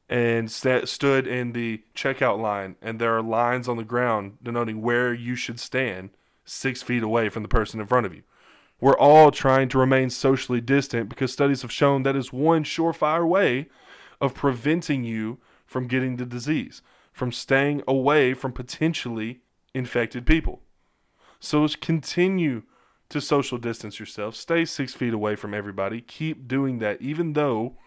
and 0.09 0.49
st- 0.49 0.89
stood 0.89 1.27
in 1.27 1.51
the 1.51 1.83
checkout 1.93 2.41
line, 2.41 2.75
and 2.81 2.99
there 2.99 3.15
are 3.15 3.21
lines 3.21 3.69
on 3.69 3.77
the 3.77 3.83
ground 3.83 4.39
denoting 4.41 4.81
where 4.81 5.13
you 5.13 5.35
should 5.35 5.59
stand 5.59 6.09
six 6.43 6.81
feet 6.81 7.03
away 7.03 7.29
from 7.29 7.43
the 7.43 7.47
person 7.47 7.79
in 7.79 7.85
front 7.85 8.07
of 8.07 8.15
you. 8.15 8.23
We're 8.81 8.97
all 8.97 9.31
trying 9.31 9.69
to 9.69 9.77
remain 9.77 10.09
socially 10.09 10.59
distant 10.59 11.07
because 11.07 11.31
studies 11.31 11.61
have 11.61 11.71
shown 11.71 12.03
that 12.03 12.15
is 12.15 12.33
one 12.33 12.65
surefire 12.65 13.27
way 13.27 13.69
of 14.19 14.33
preventing 14.33 15.03
you 15.03 15.37
from 15.65 15.87
getting 15.87 16.17
the 16.17 16.25
disease 16.25 16.81
from 17.11 17.31
staying 17.31 17.83
away 17.87 18.33
from 18.33 18.51
potentially 18.51 19.41
infected 19.73 20.25
people. 20.25 20.61
So 21.39 21.67
continue 21.79 22.63
to 23.09 23.19
social 23.19 23.57
distance 23.57 23.99
yourself. 23.99 24.35
Stay 24.35 24.65
six 24.65 24.93
feet 24.93 25.13
away 25.13 25.35
from 25.35 25.53
everybody. 25.53 26.01
Keep 26.01 26.47
doing 26.47 26.79
that, 26.79 27.01
even 27.01 27.33
though 27.33 27.77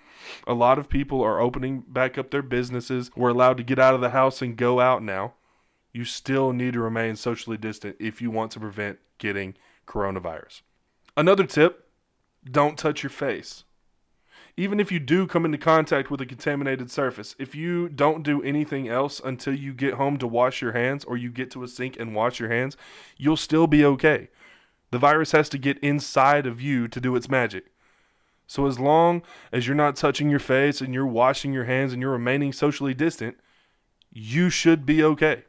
a 0.47 0.55
lot 0.55 0.79
of 0.79 0.89
people 0.89 1.23
are 1.23 1.41
opening 1.41 1.83
back 1.87 2.19
up 2.19 2.31
their 2.31 2.43
businesses. 2.43 3.11
We're 3.17 3.31
allowed 3.31 3.57
to 3.57 3.63
get 3.63 3.79
out 3.79 3.95
of 3.95 4.01
the 4.01 4.11
house 4.11 4.43
and 4.43 4.57
go 4.57 4.81
out 4.81 5.03
now. 5.03 5.35
You 5.93 6.05
still 6.05 6.53
need 6.53 6.75
to 6.75 6.81
remain 6.81 7.17
socially 7.17 7.57
distant 7.57 7.97
if 7.99 8.21
you 8.21 8.31
want 8.31 8.51
to 8.53 8.61
prevent 8.61 8.99
getting 9.19 9.55
coronavirus. 9.87 10.63
Another 11.17 11.45
tip 11.45 11.89
don't 12.51 12.77
touch 12.79 13.03
your 13.03 13.11
face 13.11 13.65
even 14.57 14.79
if 14.79 14.93
you 14.93 15.01
do 15.01 15.27
come 15.27 15.45
into 15.45 15.59
contact 15.59 16.11
with 16.11 16.21
a 16.21 16.27
contaminated 16.27 16.91
surface, 16.91 17.35
if 17.39 17.55
you 17.55 17.89
don't 17.89 18.23
do 18.23 18.43
anything 18.43 18.89
else 18.89 19.21
until 19.25 19.55
you 19.55 19.73
get 19.73 19.95
home 19.95 20.17
to 20.19 20.29
wash 20.29 20.63
your 20.63 20.73
hands 20.73 21.05
or 21.05 21.17
you 21.17 21.31
get 21.31 21.51
to 21.51 21.65
a 21.65 21.69
sink 21.69 21.99
and 21.99 22.15
wash 22.15 22.39
your 22.39 22.51
hands, 22.51 22.77
you'll 23.17 23.37
still 23.37 23.67
be 23.67 23.85
okay. 23.85 24.29
The 24.93 24.99
virus 24.99 25.33
has 25.33 25.49
to 25.51 25.59
get 25.59 25.79
inside 25.79 26.47
of 26.47 26.61
you 26.61 26.87
to 26.87 27.01
do 27.01 27.17
its 27.17 27.29
magic. 27.29 27.65
So, 28.47 28.67
as 28.67 28.79
long 28.79 29.23
as 29.51 29.67
you're 29.67 29.75
not 29.75 29.97
touching 29.97 30.31
your 30.31 30.39
face 30.39 30.81
and 30.81 30.95
you're 30.95 31.07
washing 31.07 31.53
your 31.53 31.65
hands 31.65 31.93
and 31.93 32.01
you're 32.01 32.13
remaining 32.13 32.53
socially 32.53 32.95
distant, 32.95 33.37
you 34.13 34.51
should 34.51 34.87
be 34.87 35.03
okay. 35.03 35.45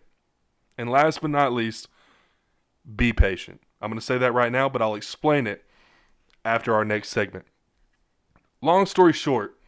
And 0.78 0.89
last 0.89 1.21
but 1.21 1.30
not 1.30 1.54
least, 1.54 1.89
be 2.95 3.13
patient. 3.13 3.62
I'm 3.86 3.91
going 3.91 4.00
to 4.00 4.06
say 4.06 4.17
that 4.17 4.34
right 4.34 4.52
now, 4.52 4.67
but 4.67 4.82
I'll 4.82 4.95
explain 4.95 5.45
it 5.45 5.63
after 6.43 6.74
our 6.74 6.84
next 6.84 7.10
segment. 7.10 7.45
Long 8.60 8.88
story 8.88 9.13
short, 9.13 9.60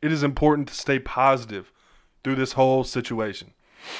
it 0.00 0.10
is 0.10 0.22
important 0.22 0.68
to 0.68 0.74
stay 0.74 0.98
positive 0.98 1.70
through 2.24 2.36
this 2.36 2.54
whole 2.54 2.82
situation. 2.82 3.52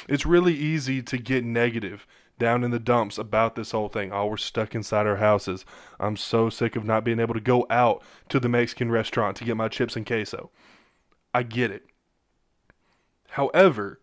It's 0.08 0.24
really 0.24 0.54
easy 0.54 1.02
to 1.02 1.18
get 1.18 1.44
negative 1.44 2.06
down 2.38 2.64
in 2.64 2.70
the 2.70 2.78
dumps 2.78 3.18
about 3.18 3.56
this 3.56 3.72
whole 3.72 3.90
thing. 3.90 4.10
Oh, 4.10 4.24
we're 4.28 4.38
stuck 4.38 4.74
inside 4.74 5.06
our 5.06 5.16
houses. 5.16 5.66
I'm 6.00 6.16
so 6.16 6.48
sick 6.48 6.74
of 6.74 6.86
not 6.86 7.04
being 7.04 7.20
able 7.20 7.34
to 7.34 7.40
go 7.40 7.66
out 7.68 8.02
to 8.30 8.40
the 8.40 8.48
Mexican 8.48 8.90
restaurant 8.90 9.36
to 9.36 9.44
get 9.44 9.58
my 9.58 9.68
chips 9.68 9.96
and 9.96 10.06
queso. 10.06 10.50
I 11.34 11.42
get 11.42 11.70
it. 11.70 11.84
However, 13.32 14.00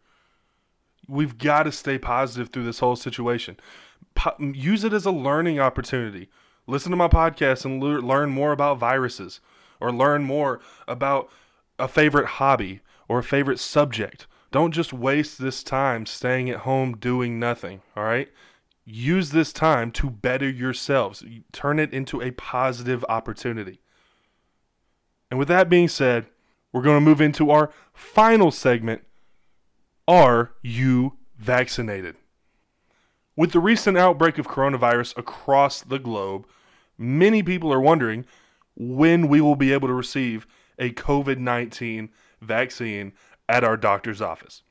We've 1.07 1.37
got 1.37 1.63
to 1.63 1.71
stay 1.71 1.97
positive 1.97 2.49
through 2.49 2.65
this 2.65 2.79
whole 2.79 2.95
situation. 2.95 3.57
Po- 4.15 4.35
use 4.39 4.83
it 4.83 4.93
as 4.93 5.05
a 5.05 5.11
learning 5.11 5.59
opportunity. 5.59 6.29
Listen 6.67 6.91
to 6.91 6.97
my 6.97 7.07
podcast 7.07 7.65
and 7.65 7.81
le- 7.81 7.99
learn 7.99 8.29
more 8.29 8.51
about 8.51 8.79
viruses 8.79 9.39
or 9.79 9.91
learn 9.91 10.23
more 10.23 10.59
about 10.87 11.29
a 11.77 11.87
favorite 11.87 12.25
hobby 12.25 12.81
or 13.07 13.19
a 13.19 13.23
favorite 13.23 13.59
subject. 13.59 14.27
Don't 14.51 14.71
just 14.71 14.93
waste 14.93 15.39
this 15.39 15.63
time 15.63 16.05
staying 16.05 16.49
at 16.49 16.59
home 16.59 16.97
doing 16.97 17.39
nothing, 17.39 17.81
all 17.95 18.03
right? 18.03 18.29
Use 18.85 19.31
this 19.31 19.51
time 19.51 19.91
to 19.91 20.09
better 20.09 20.49
yourselves. 20.49 21.23
Turn 21.51 21.79
it 21.79 21.93
into 21.93 22.21
a 22.21 22.31
positive 22.31 23.03
opportunity. 23.09 23.81
And 25.29 25.39
with 25.39 25.47
that 25.49 25.69
being 25.69 25.87
said, 25.87 26.27
we're 26.71 26.83
going 26.83 26.97
to 26.97 27.01
move 27.01 27.21
into 27.21 27.51
our 27.51 27.71
final 27.93 28.51
segment 28.51 29.03
Are 30.07 30.51
you 30.61 31.17
vaccinated? 31.37 32.15
With 33.35 33.51
the 33.51 33.59
recent 33.59 33.97
outbreak 33.97 34.37
of 34.37 34.47
coronavirus 34.47 35.17
across 35.17 35.81
the 35.81 35.97
globe, 35.97 36.45
many 36.97 37.41
people 37.41 37.73
are 37.73 37.81
wondering 37.81 38.25
when 38.75 39.27
we 39.27 39.41
will 39.41 39.55
be 39.55 39.73
able 39.73 39.87
to 39.87 39.93
receive 39.93 40.45
a 40.77 40.91
COVID 40.91 41.37
19 41.39 42.09
vaccine 42.39 43.13
at 43.49 43.63
our 43.63 43.77
doctor's 43.77 44.21
office. 44.21 44.61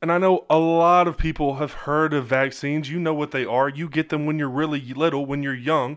And 0.00 0.12
I 0.12 0.18
know 0.18 0.46
a 0.48 0.58
lot 0.58 1.08
of 1.08 1.16
people 1.16 1.56
have 1.56 1.72
heard 1.72 2.12
of 2.14 2.26
vaccines. 2.26 2.90
You 2.90 3.00
know 3.00 3.14
what 3.14 3.32
they 3.32 3.44
are. 3.44 3.68
You 3.68 3.88
get 3.88 4.10
them 4.10 4.24
when 4.24 4.38
you're 4.38 4.48
really 4.48 4.80
little, 4.94 5.26
when 5.26 5.42
you're 5.42 5.54
young, 5.54 5.96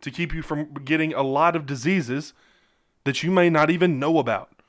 to 0.00 0.10
keep 0.10 0.32
you 0.32 0.40
from 0.40 0.72
getting 0.84 1.12
a 1.12 1.22
lot 1.22 1.56
of 1.56 1.66
diseases 1.66 2.32
that 3.04 3.22
you 3.22 3.30
may 3.30 3.50
not 3.50 3.70
even 3.70 3.98
know 3.98 4.18
about. 4.18 4.59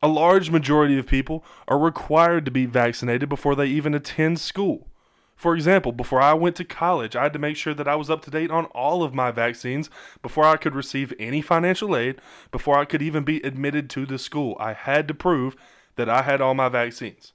A 0.00 0.08
large 0.08 0.50
majority 0.50 0.96
of 0.96 1.08
people 1.08 1.44
are 1.66 1.78
required 1.78 2.44
to 2.44 2.50
be 2.52 2.66
vaccinated 2.66 3.28
before 3.28 3.56
they 3.56 3.66
even 3.66 3.94
attend 3.94 4.38
school. 4.38 4.88
For 5.34 5.54
example, 5.54 5.92
before 5.92 6.20
I 6.20 6.34
went 6.34 6.56
to 6.56 6.64
college, 6.64 7.16
I 7.16 7.24
had 7.24 7.32
to 7.32 7.38
make 7.38 7.56
sure 7.56 7.74
that 7.74 7.88
I 7.88 7.96
was 7.96 8.10
up 8.10 8.22
to 8.22 8.30
date 8.30 8.50
on 8.50 8.66
all 8.66 9.02
of 9.02 9.14
my 9.14 9.30
vaccines 9.30 9.88
before 10.20 10.44
I 10.44 10.56
could 10.56 10.74
receive 10.74 11.14
any 11.18 11.40
financial 11.40 11.96
aid, 11.96 12.20
before 12.50 12.78
I 12.78 12.84
could 12.84 13.02
even 13.02 13.24
be 13.24 13.40
admitted 13.42 13.88
to 13.90 14.06
the 14.06 14.18
school. 14.18 14.56
I 14.60 14.72
had 14.72 15.08
to 15.08 15.14
prove 15.14 15.56
that 15.96 16.08
I 16.08 16.22
had 16.22 16.40
all 16.40 16.54
my 16.54 16.68
vaccines. 16.68 17.32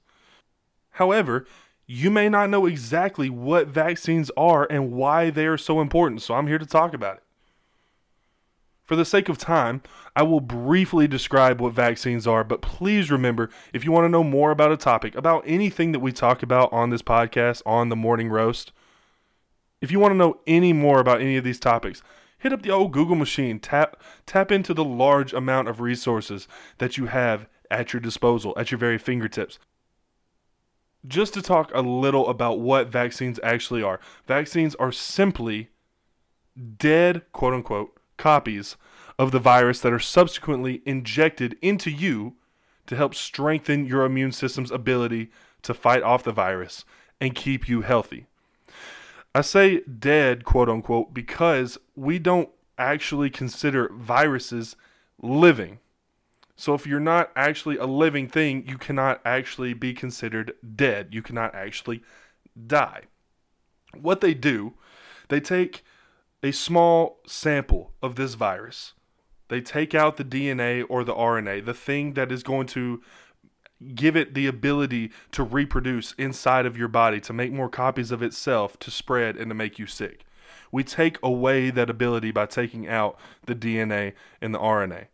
However, 0.92 1.46
you 1.86 2.10
may 2.10 2.28
not 2.30 2.50
know 2.50 2.64
exactly 2.64 3.28
what 3.28 3.68
vaccines 3.68 4.30
are 4.36 4.66
and 4.70 4.92
why 4.92 5.28
they 5.28 5.46
are 5.46 5.58
so 5.58 5.80
important, 5.80 6.22
so 6.22 6.34
I'm 6.34 6.46
here 6.46 6.58
to 6.58 6.66
talk 6.66 6.94
about 6.94 7.16
it. 7.16 7.23
For 8.84 8.96
the 8.96 9.04
sake 9.04 9.30
of 9.30 9.38
time, 9.38 9.82
I 10.14 10.22
will 10.22 10.40
briefly 10.40 11.08
describe 11.08 11.60
what 11.60 11.72
vaccines 11.72 12.26
are, 12.26 12.44
but 12.44 12.60
please 12.60 13.10
remember 13.10 13.48
if 13.72 13.84
you 13.84 13.90
want 13.90 14.04
to 14.04 14.10
know 14.10 14.22
more 14.22 14.50
about 14.50 14.72
a 14.72 14.76
topic, 14.76 15.14
about 15.14 15.42
anything 15.46 15.92
that 15.92 16.00
we 16.00 16.12
talk 16.12 16.42
about 16.42 16.70
on 16.72 16.90
this 16.90 17.02
podcast, 17.02 17.62
on 17.64 17.88
the 17.88 17.96
morning 17.96 18.28
roast, 18.28 18.72
if 19.80 19.90
you 19.90 19.98
want 19.98 20.12
to 20.12 20.18
know 20.18 20.40
any 20.46 20.72
more 20.72 21.00
about 21.00 21.20
any 21.20 21.36
of 21.36 21.44
these 21.44 21.58
topics, 21.58 22.02
hit 22.38 22.52
up 22.52 22.62
the 22.62 22.70
old 22.70 22.92
Google 22.92 23.16
machine, 23.16 23.58
tap 23.58 24.02
tap 24.26 24.52
into 24.52 24.74
the 24.74 24.84
large 24.84 25.32
amount 25.32 25.68
of 25.68 25.80
resources 25.80 26.46
that 26.78 26.98
you 26.98 27.06
have 27.06 27.46
at 27.70 27.92
your 27.92 28.00
disposal, 28.00 28.52
at 28.56 28.70
your 28.70 28.78
very 28.78 28.98
fingertips. 28.98 29.58
Just 31.06 31.34
to 31.34 31.42
talk 31.42 31.70
a 31.74 31.80
little 31.80 32.28
about 32.28 32.60
what 32.60 32.88
vaccines 32.88 33.40
actually 33.42 33.82
are. 33.82 34.00
Vaccines 34.26 34.74
are 34.76 34.92
simply 34.92 35.70
dead, 36.78 37.22
quote 37.32 37.52
unquote, 37.52 37.93
copies 38.16 38.76
of 39.18 39.30
the 39.30 39.38
virus 39.38 39.80
that 39.80 39.92
are 39.92 39.98
subsequently 39.98 40.82
injected 40.84 41.56
into 41.62 41.90
you 41.90 42.34
to 42.86 42.96
help 42.96 43.14
strengthen 43.14 43.86
your 43.86 44.04
immune 44.04 44.32
system's 44.32 44.70
ability 44.70 45.30
to 45.62 45.74
fight 45.74 46.02
off 46.02 46.24
the 46.24 46.32
virus 46.32 46.84
and 47.20 47.34
keep 47.34 47.68
you 47.68 47.80
healthy. 47.82 48.26
I 49.34 49.40
say 49.40 49.80
dead, 49.80 50.44
quote 50.44 50.68
unquote, 50.68 51.14
because 51.14 51.78
we 51.96 52.18
don't 52.18 52.50
actually 52.78 53.30
consider 53.30 53.90
viruses 53.92 54.76
living. 55.20 55.80
So 56.56 56.74
if 56.74 56.86
you're 56.86 57.00
not 57.00 57.32
actually 57.34 57.76
a 57.76 57.86
living 57.86 58.28
thing, 58.28 58.64
you 58.68 58.78
cannot 58.78 59.20
actually 59.24 59.74
be 59.74 59.92
considered 59.92 60.52
dead. 60.76 61.08
You 61.12 61.22
cannot 61.22 61.54
actually 61.54 62.02
die. 62.66 63.02
What 64.00 64.20
they 64.20 64.34
do, 64.34 64.74
they 65.28 65.40
take 65.40 65.84
a 66.44 66.52
small 66.52 67.20
sample 67.26 67.94
of 68.02 68.16
this 68.16 68.34
virus. 68.34 68.92
They 69.48 69.62
take 69.62 69.94
out 69.94 70.18
the 70.18 70.24
DNA 70.24 70.84
or 70.90 71.02
the 71.02 71.14
RNA, 71.14 71.64
the 71.64 71.72
thing 71.72 72.12
that 72.12 72.30
is 72.30 72.42
going 72.42 72.66
to 72.68 73.00
give 73.94 74.14
it 74.14 74.34
the 74.34 74.46
ability 74.46 75.10
to 75.32 75.42
reproduce 75.42 76.12
inside 76.18 76.66
of 76.66 76.76
your 76.76 76.88
body, 76.88 77.18
to 77.20 77.32
make 77.32 77.50
more 77.50 77.70
copies 77.70 78.10
of 78.10 78.22
itself, 78.22 78.78
to 78.80 78.90
spread, 78.90 79.36
and 79.36 79.50
to 79.50 79.54
make 79.54 79.78
you 79.78 79.86
sick. 79.86 80.26
We 80.70 80.84
take 80.84 81.18
away 81.22 81.70
that 81.70 81.88
ability 81.88 82.30
by 82.30 82.44
taking 82.44 82.86
out 82.86 83.18
the 83.46 83.54
DNA 83.54 84.12
and 84.42 84.54
the 84.54 84.58
RNA. 84.58 85.06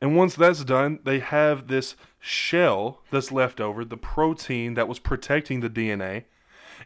And 0.00 0.16
once 0.16 0.36
that's 0.36 0.64
done, 0.64 1.00
they 1.02 1.18
have 1.18 1.66
this 1.66 1.96
shell 2.20 3.02
that's 3.10 3.32
left 3.32 3.60
over, 3.60 3.84
the 3.84 3.96
protein 3.96 4.74
that 4.74 4.88
was 4.88 5.00
protecting 5.00 5.58
the 5.58 5.70
DNA, 5.70 6.24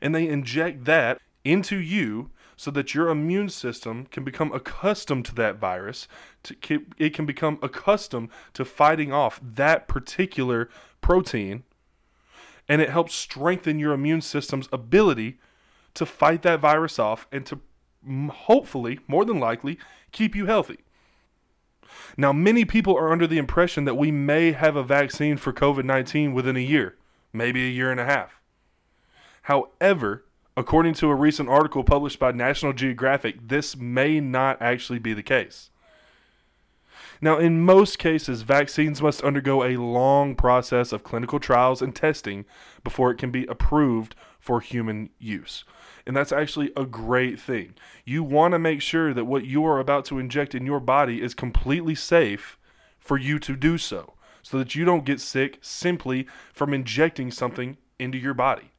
and 0.00 0.14
they 0.14 0.26
inject 0.26 0.86
that 0.86 1.20
into 1.44 1.76
you 1.76 2.30
so 2.56 2.70
that 2.70 2.94
your 2.94 3.10
immune 3.10 3.50
system 3.50 4.06
can 4.06 4.24
become 4.24 4.50
accustomed 4.52 5.26
to 5.26 5.34
that 5.34 5.56
virus. 5.56 6.08
To, 6.44 6.84
it 6.98 7.12
can 7.12 7.26
become 7.26 7.58
accustomed 7.62 8.30
to 8.54 8.64
fighting 8.64 9.12
off 9.12 9.40
that 9.42 9.86
particular 9.86 10.70
protein, 11.02 11.64
and 12.68 12.80
it 12.80 12.90
helps 12.90 13.14
strengthen 13.14 13.78
your 13.78 13.92
immune 13.92 14.22
system's 14.22 14.68
ability 14.72 15.38
to 15.94 16.06
fight 16.06 16.42
that 16.42 16.60
virus 16.60 16.98
off 16.98 17.26
and 17.30 17.44
to 17.46 17.60
mm, 18.06 18.30
hopefully, 18.30 19.00
more 19.06 19.24
than 19.24 19.38
likely, 19.38 19.78
keep 20.12 20.34
you 20.34 20.46
healthy. 20.46 20.78
Now, 22.16 22.32
many 22.32 22.64
people 22.64 22.96
are 22.96 23.12
under 23.12 23.26
the 23.26 23.38
impression 23.38 23.84
that 23.84 23.96
we 23.96 24.10
may 24.10 24.52
have 24.52 24.76
a 24.76 24.82
vaccine 24.82 25.36
for 25.36 25.52
COVID 25.52 25.84
19 25.84 26.32
within 26.32 26.56
a 26.56 26.60
year, 26.60 26.96
maybe 27.32 27.66
a 27.66 27.70
year 27.70 27.90
and 27.90 28.00
a 28.00 28.04
half. 28.04 28.40
However, 29.42 30.25
According 30.58 30.94
to 30.94 31.10
a 31.10 31.14
recent 31.14 31.50
article 31.50 31.84
published 31.84 32.18
by 32.18 32.32
National 32.32 32.72
Geographic, 32.72 33.48
this 33.48 33.76
may 33.76 34.20
not 34.20 34.60
actually 34.62 34.98
be 34.98 35.12
the 35.12 35.22
case. 35.22 35.68
Now, 37.20 37.36
in 37.38 37.60
most 37.60 37.98
cases, 37.98 38.40
vaccines 38.40 39.02
must 39.02 39.22
undergo 39.22 39.62
a 39.62 39.76
long 39.76 40.34
process 40.34 40.92
of 40.92 41.04
clinical 41.04 41.38
trials 41.38 41.82
and 41.82 41.94
testing 41.94 42.46
before 42.82 43.10
it 43.10 43.18
can 43.18 43.30
be 43.30 43.44
approved 43.46 44.14
for 44.38 44.60
human 44.60 45.10
use. 45.18 45.64
And 46.06 46.16
that's 46.16 46.32
actually 46.32 46.72
a 46.74 46.86
great 46.86 47.38
thing. 47.38 47.74
You 48.04 48.22
want 48.22 48.52
to 48.52 48.58
make 48.58 48.80
sure 48.80 49.12
that 49.12 49.24
what 49.26 49.44
you 49.44 49.64
are 49.66 49.78
about 49.78 50.06
to 50.06 50.18
inject 50.18 50.54
in 50.54 50.64
your 50.64 50.80
body 50.80 51.20
is 51.20 51.34
completely 51.34 51.94
safe 51.94 52.58
for 52.98 53.18
you 53.18 53.38
to 53.40 53.56
do 53.56 53.76
so, 53.76 54.14
so 54.42 54.58
that 54.58 54.74
you 54.74 54.86
don't 54.86 55.04
get 55.04 55.20
sick 55.20 55.58
simply 55.60 56.26
from 56.54 56.72
injecting 56.72 57.30
something 57.30 57.76
into 57.98 58.16
your 58.16 58.34
body. 58.34 58.70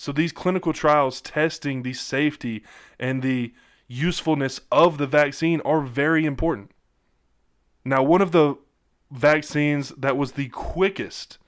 So 0.00 0.12
these 0.12 0.30
clinical 0.30 0.72
trials 0.72 1.20
testing 1.20 1.82
the 1.82 1.92
safety 1.92 2.62
and 3.00 3.20
the 3.20 3.52
usefulness 3.88 4.60
of 4.70 4.96
the 4.96 5.08
vaccine 5.08 5.60
are 5.62 5.80
very 5.80 6.24
important. 6.24 6.70
Now, 7.84 8.04
one 8.04 8.22
of 8.22 8.30
the 8.30 8.58
vaccines 9.10 9.88
that 9.98 10.16
was 10.16 10.32
the 10.32 10.50
quickest 10.50 11.38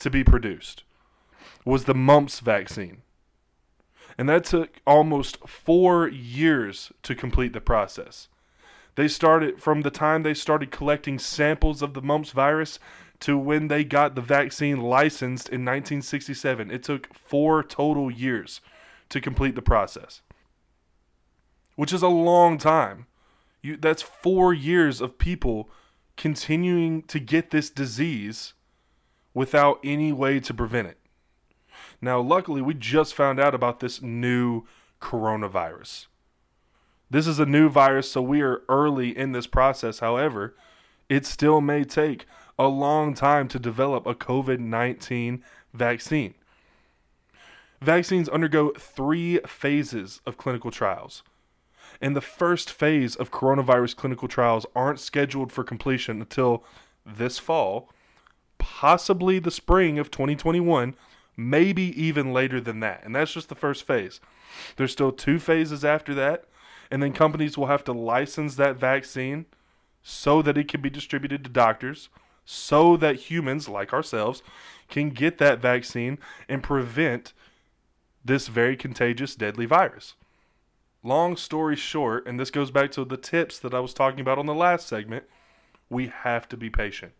to 0.00 0.10
be 0.10 0.22
produced 0.22 0.84
was 1.64 1.86
the 1.86 1.94
mumps 1.94 2.40
vaccine. 2.40 3.00
And 4.18 4.28
that 4.28 4.44
took 4.44 4.82
almost 4.86 5.38
four 5.48 6.06
years 6.06 6.92
to 7.04 7.14
complete 7.14 7.54
the 7.54 7.60
process. 7.62 8.28
They 8.96 9.08
started 9.08 9.62
from 9.62 9.80
the 9.80 9.90
time 9.90 10.24
they 10.24 10.34
started 10.34 10.70
collecting 10.70 11.18
samples 11.18 11.80
of 11.80 11.94
the 11.94 12.02
mumps 12.02 12.32
virus 12.32 12.78
to 13.24 13.38
when 13.38 13.68
they 13.68 13.84
got 13.84 14.14
the 14.14 14.20
vaccine 14.20 14.82
licensed 14.82 15.48
in 15.48 15.64
1967. 15.64 16.70
It 16.70 16.82
took 16.82 17.14
four 17.14 17.62
total 17.62 18.10
years 18.10 18.60
to 19.08 19.18
complete 19.18 19.54
the 19.54 19.62
process, 19.62 20.20
which 21.74 21.90
is 21.90 22.02
a 22.02 22.08
long 22.08 22.58
time. 22.58 23.06
You, 23.62 23.78
that's 23.78 24.02
four 24.02 24.52
years 24.52 25.00
of 25.00 25.16
people 25.16 25.70
continuing 26.18 27.02
to 27.04 27.18
get 27.18 27.50
this 27.50 27.70
disease 27.70 28.52
without 29.32 29.80
any 29.82 30.12
way 30.12 30.38
to 30.40 30.52
prevent 30.52 30.88
it. 30.88 30.98
Now, 32.02 32.20
luckily, 32.20 32.60
we 32.60 32.74
just 32.74 33.14
found 33.14 33.40
out 33.40 33.54
about 33.54 33.80
this 33.80 34.02
new 34.02 34.64
coronavirus. 35.00 36.08
This 37.08 37.26
is 37.26 37.38
a 37.38 37.46
new 37.46 37.70
virus, 37.70 38.10
so 38.10 38.20
we 38.20 38.42
are 38.42 38.62
early 38.68 39.16
in 39.16 39.32
this 39.32 39.46
process. 39.46 40.00
However, 40.00 40.54
it 41.08 41.24
still 41.24 41.62
may 41.62 41.84
take 41.84 42.26
a 42.58 42.66
long 42.66 43.14
time 43.14 43.48
to 43.48 43.58
develop 43.58 44.06
a 44.06 44.14
COVID 44.14 44.58
19 44.58 45.42
vaccine. 45.72 46.34
Vaccines 47.80 48.28
undergo 48.28 48.72
three 48.78 49.38
phases 49.46 50.20
of 50.26 50.36
clinical 50.36 50.70
trials. 50.70 51.22
And 52.00 52.16
the 52.16 52.20
first 52.20 52.70
phase 52.70 53.14
of 53.14 53.30
coronavirus 53.30 53.96
clinical 53.96 54.28
trials 54.28 54.66
aren't 54.74 55.00
scheduled 55.00 55.52
for 55.52 55.64
completion 55.64 56.20
until 56.20 56.64
this 57.04 57.38
fall, 57.38 57.90
possibly 58.58 59.38
the 59.38 59.50
spring 59.50 59.98
of 59.98 60.10
2021, 60.10 60.94
maybe 61.36 61.82
even 62.00 62.32
later 62.32 62.60
than 62.60 62.80
that. 62.80 63.02
And 63.04 63.14
that's 63.14 63.32
just 63.32 63.48
the 63.48 63.54
first 63.54 63.84
phase. 63.84 64.20
There's 64.76 64.92
still 64.92 65.12
two 65.12 65.38
phases 65.38 65.84
after 65.84 66.14
that, 66.14 66.44
and 66.90 67.02
then 67.02 67.12
companies 67.12 67.58
will 67.58 67.66
have 67.66 67.84
to 67.84 67.92
license 67.92 68.56
that 68.56 68.76
vaccine 68.76 69.46
so 70.02 70.42
that 70.42 70.58
it 70.58 70.68
can 70.68 70.80
be 70.80 70.90
distributed 70.90 71.44
to 71.44 71.50
doctors, 71.50 72.08
so 72.44 72.96
that 72.96 73.16
humans 73.16 73.68
like 73.68 73.92
ourselves 73.92 74.42
can 74.88 75.10
get 75.10 75.38
that 75.38 75.60
vaccine 75.60 76.18
and 76.48 76.62
prevent 76.62 77.32
this 78.24 78.48
very 78.48 78.76
contagious, 78.76 79.34
deadly 79.34 79.66
virus. 79.66 80.14
Long 81.02 81.36
story 81.36 81.76
short, 81.76 82.26
and 82.26 82.40
this 82.40 82.50
goes 82.50 82.70
back 82.70 82.90
to 82.92 83.04
the 83.04 83.16
tips 83.16 83.58
that 83.58 83.74
I 83.74 83.80
was 83.80 83.92
talking 83.92 84.20
about 84.20 84.38
on 84.38 84.46
the 84.46 84.54
last 84.54 84.88
segment, 84.88 85.24
we 85.90 86.06
have 86.06 86.48
to 86.48 86.56
be 86.56 86.70
patient. 86.70 87.12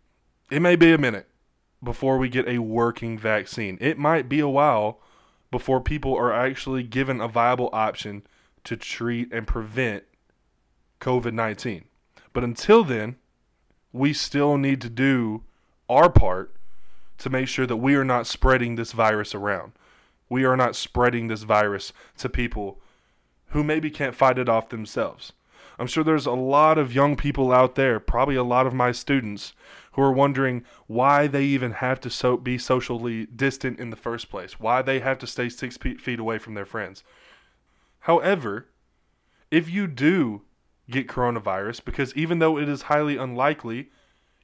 It 0.50 0.60
may 0.60 0.76
be 0.76 0.92
a 0.92 0.98
minute 0.98 1.28
before 1.82 2.16
we 2.16 2.28
get 2.28 2.48
a 2.48 2.58
working 2.58 3.18
vaccine. 3.18 3.76
It 3.80 3.98
might 3.98 4.28
be 4.28 4.40
a 4.40 4.48
while 4.48 5.00
before 5.50 5.80
people 5.80 6.16
are 6.16 6.32
actually 6.32 6.82
given 6.82 7.20
a 7.20 7.28
viable 7.28 7.70
option 7.72 8.22
to 8.64 8.76
treat 8.76 9.32
and 9.32 9.46
prevent 9.46 10.04
COVID 11.00 11.34
19. 11.34 11.84
But 12.32 12.44
until 12.44 12.82
then, 12.82 13.16
we 13.94 14.12
still 14.12 14.58
need 14.58 14.80
to 14.80 14.90
do 14.90 15.44
our 15.88 16.10
part 16.10 16.52
to 17.16 17.30
make 17.30 17.46
sure 17.46 17.64
that 17.64 17.76
we 17.76 17.94
are 17.94 18.04
not 18.04 18.26
spreading 18.26 18.74
this 18.74 18.90
virus 18.90 19.36
around. 19.36 19.70
We 20.28 20.44
are 20.44 20.56
not 20.56 20.74
spreading 20.74 21.28
this 21.28 21.44
virus 21.44 21.92
to 22.18 22.28
people 22.28 22.80
who 23.50 23.62
maybe 23.62 23.90
can't 23.90 24.16
fight 24.16 24.36
it 24.36 24.48
off 24.48 24.68
themselves. 24.68 25.32
I'm 25.78 25.86
sure 25.86 26.02
there's 26.02 26.26
a 26.26 26.32
lot 26.32 26.76
of 26.76 26.92
young 26.92 27.14
people 27.14 27.52
out 27.52 27.76
there, 27.76 28.00
probably 28.00 28.34
a 28.34 28.42
lot 28.42 28.66
of 28.66 28.74
my 28.74 28.90
students, 28.90 29.52
who 29.92 30.02
are 30.02 30.12
wondering 30.12 30.64
why 30.88 31.28
they 31.28 31.44
even 31.44 31.72
have 31.72 32.00
to 32.00 32.10
so- 32.10 32.36
be 32.36 32.58
socially 32.58 33.26
distant 33.26 33.78
in 33.78 33.90
the 33.90 33.96
first 33.96 34.28
place, 34.28 34.58
why 34.58 34.82
they 34.82 34.98
have 34.98 35.18
to 35.20 35.26
stay 35.26 35.48
six 35.48 35.76
feet 35.76 36.18
away 36.18 36.38
from 36.38 36.54
their 36.54 36.66
friends. 36.66 37.04
However, 38.00 38.66
if 39.52 39.70
you 39.70 39.86
do 39.86 40.42
get 40.90 41.08
coronavirus, 41.08 41.84
because 41.84 42.14
even 42.14 42.38
though 42.38 42.58
it 42.58 42.68
is 42.68 42.82
highly 42.82 43.16
unlikely, 43.16 43.90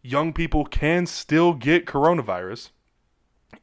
young 0.03 0.33
people 0.33 0.65
can 0.65 1.07
still 1.07 1.55
get 1.55 1.87
coronavirus, 1.87 2.71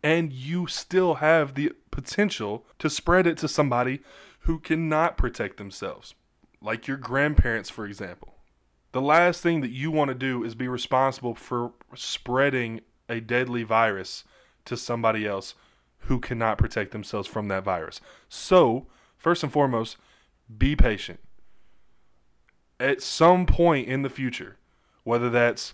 and 0.03 0.31
you 0.31 0.67
still 0.67 1.15
have 1.15 1.55
the 1.55 1.71
potential 1.91 2.65
to 2.79 2.89
spread 2.89 3.25
it 3.25 3.37
to 3.37 3.47
somebody 3.47 3.99
who 4.41 4.59
cannot 4.59 5.17
protect 5.17 5.57
themselves, 5.57 6.13
like 6.61 6.87
your 6.87 6.97
grandparents, 6.97 7.69
for 7.69 7.85
example. 7.85 8.35
The 8.91 9.01
last 9.01 9.41
thing 9.41 9.61
that 9.61 9.71
you 9.71 9.91
want 9.91 10.09
to 10.09 10.15
do 10.15 10.43
is 10.43 10.55
be 10.55 10.67
responsible 10.67 11.35
for 11.35 11.73
spreading 11.95 12.81
a 13.09 13.19
deadly 13.19 13.63
virus 13.63 14.23
to 14.65 14.77
somebody 14.77 15.25
else 15.25 15.55
who 16.01 16.19
cannot 16.19 16.57
protect 16.57 16.91
themselves 16.91 17.27
from 17.27 17.47
that 17.47 17.63
virus. 17.63 17.99
So, 18.29 18.87
first 19.17 19.43
and 19.43 19.51
foremost, 19.51 19.97
be 20.57 20.75
patient. 20.75 21.19
At 22.79 23.01
some 23.01 23.45
point 23.45 23.87
in 23.87 24.03
the 24.03 24.09
future, 24.09 24.57
whether 25.03 25.29
that's 25.29 25.73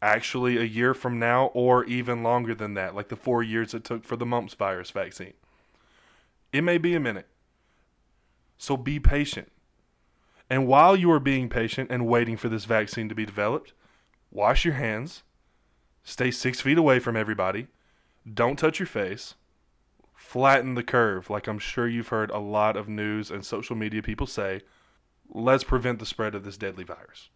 actually 0.00 0.56
a 0.56 0.62
year 0.62 0.94
from 0.94 1.18
now 1.18 1.46
or 1.46 1.84
even 1.84 2.22
longer 2.22 2.54
than 2.54 2.74
that, 2.74 2.94
like 2.94 3.08
the 3.08 3.16
four 3.16 3.42
years 3.42 3.74
it 3.74 3.84
took 3.84 4.04
for 4.04 4.16
the 4.16 4.26
mumps 4.26 4.54
virus 4.54 4.90
vaccine, 4.90 5.34
it 6.52 6.62
may 6.62 6.78
be 6.78 6.94
a 6.94 7.00
minute. 7.00 7.26
So 8.56 8.76
be 8.76 8.98
patient. 8.98 9.52
And 10.50 10.66
while 10.66 10.96
you 10.96 11.10
are 11.12 11.20
being 11.20 11.48
patient 11.48 11.90
and 11.90 12.06
waiting 12.06 12.36
for 12.36 12.48
this 12.48 12.64
vaccine 12.64 13.08
to 13.08 13.14
be 13.14 13.26
developed, 13.26 13.74
wash 14.30 14.64
your 14.64 14.74
hands, 14.74 15.22
stay 16.02 16.30
six 16.30 16.60
feet 16.60 16.78
away 16.78 16.98
from 16.98 17.16
everybody, 17.16 17.66
don't 18.32 18.58
touch 18.58 18.78
your 18.78 18.86
face, 18.86 19.34
flatten 20.14 20.74
the 20.74 20.82
curve, 20.82 21.28
like 21.28 21.46
I'm 21.46 21.58
sure 21.58 21.86
you've 21.86 22.08
heard 22.08 22.30
a 22.30 22.38
lot 22.38 22.76
of 22.76 22.88
news 22.88 23.30
and 23.30 23.44
social 23.44 23.76
media 23.76 24.02
people 24.02 24.26
say. 24.26 24.62
Let's 25.30 25.64
prevent 25.64 25.98
the 25.98 26.06
spread 26.06 26.34
of 26.34 26.44
this 26.44 26.56
deadly 26.56 26.84
virus. 26.84 27.28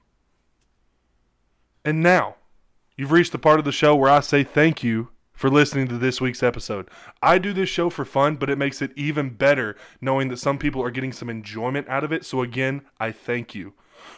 And 1.85 2.03
now, 2.03 2.37
you've 2.97 3.13
reached 3.13 3.33
the 3.33 3.39
part 3.39 3.59
of 3.59 3.65
the 3.65 3.73
show 3.73 3.95
where 3.95 4.11
I 4.11 4.21
say 4.21 4.45
thank 4.45 4.83
you 4.83 5.09
for 5.33 5.51
listening 5.51 5.89
to 5.89 5.99
this 5.99 6.21
week's 6.21 6.43
episode. 6.43 6.89
I 7.21 7.39
do 7.39 7.53
this 7.53 7.69
show 7.69 7.91
for 7.91 8.05
fun, 8.05 8.37
but 8.37 8.51
it 8.51 8.59
makes 8.59 8.81
it 8.81 8.93
even 8.97 9.31
better 9.31 9.77
knowing 10.01 10.29
that 10.29 10.39
some 10.39 10.59
people 10.59 10.83
are 10.83 10.91
getting 10.91 11.13
some 11.13 11.29
enjoyment 11.29 11.89
out 11.89 12.05
of 12.05 12.13
it. 12.13 12.25
So, 12.25 12.43
again, 12.43 12.83
I 13.01 13.13
thank 13.13 13.55
you. 13.55 13.75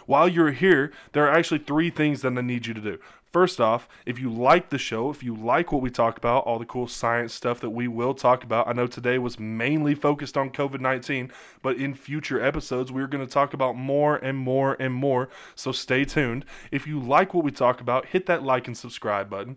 While 0.06 0.28
you're 0.28 0.52
here, 0.52 0.92
there 1.12 1.26
are 1.26 1.34
actually 1.34 1.58
three 1.58 1.90
things 1.90 2.22
that 2.22 2.36
I 2.36 2.40
need 2.40 2.66
you 2.66 2.74
to 2.74 2.80
do. 2.80 2.98
First 3.34 3.60
off, 3.60 3.88
if 4.06 4.20
you 4.20 4.30
like 4.30 4.68
the 4.68 4.78
show, 4.78 5.10
if 5.10 5.24
you 5.24 5.34
like 5.34 5.72
what 5.72 5.82
we 5.82 5.90
talk 5.90 6.16
about, 6.16 6.44
all 6.44 6.60
the 6.60 6.64
cool 6.64 6.86
science 6.86 7.34
stuff 7.34 7.58
that 7.62 7.70
we 7.70 7.88
will 7.88 8.14
talk 8.14 8.44
about, 8.44 8.68
I 8.68 8.72
know 8.72 8.86
today 8.86 9.18
was 9.18 9.40
mainly 9.40 9.96
focused 9.96 10.36
on 10.36 10.50
COVID 10.50 10.80
19, 10.80 11.32
but 11.60 11.76
in 11.76 11.96
future 11.96 12.40
episodes, 12.40 12.92
we're 12.92 13.08
going 13.08 13.26
to 13.26 13.32
talk 13.32 13.52
about 13.52 13.76
more 13.76 14.18
and 14.18 14.38
more 14.38 14.76
and 14.78 14.94
more. 14.94 15.30
So 15.56 15.72
stay 15.72 16.04
tuned. 16.04 16.44
If 16.70 16.86
you 16.86 17.00
like 17.00 17.34
what 17.34 17.42
we 17.42 17.50
talk 17.50 17.80
about, 17.80 18.06
hit 18.06 18.26
that 18.26 18.44
like 18.44 18.68
and 18.68 18.78
subscribe 18.78 19.28
button. 19.28 19.56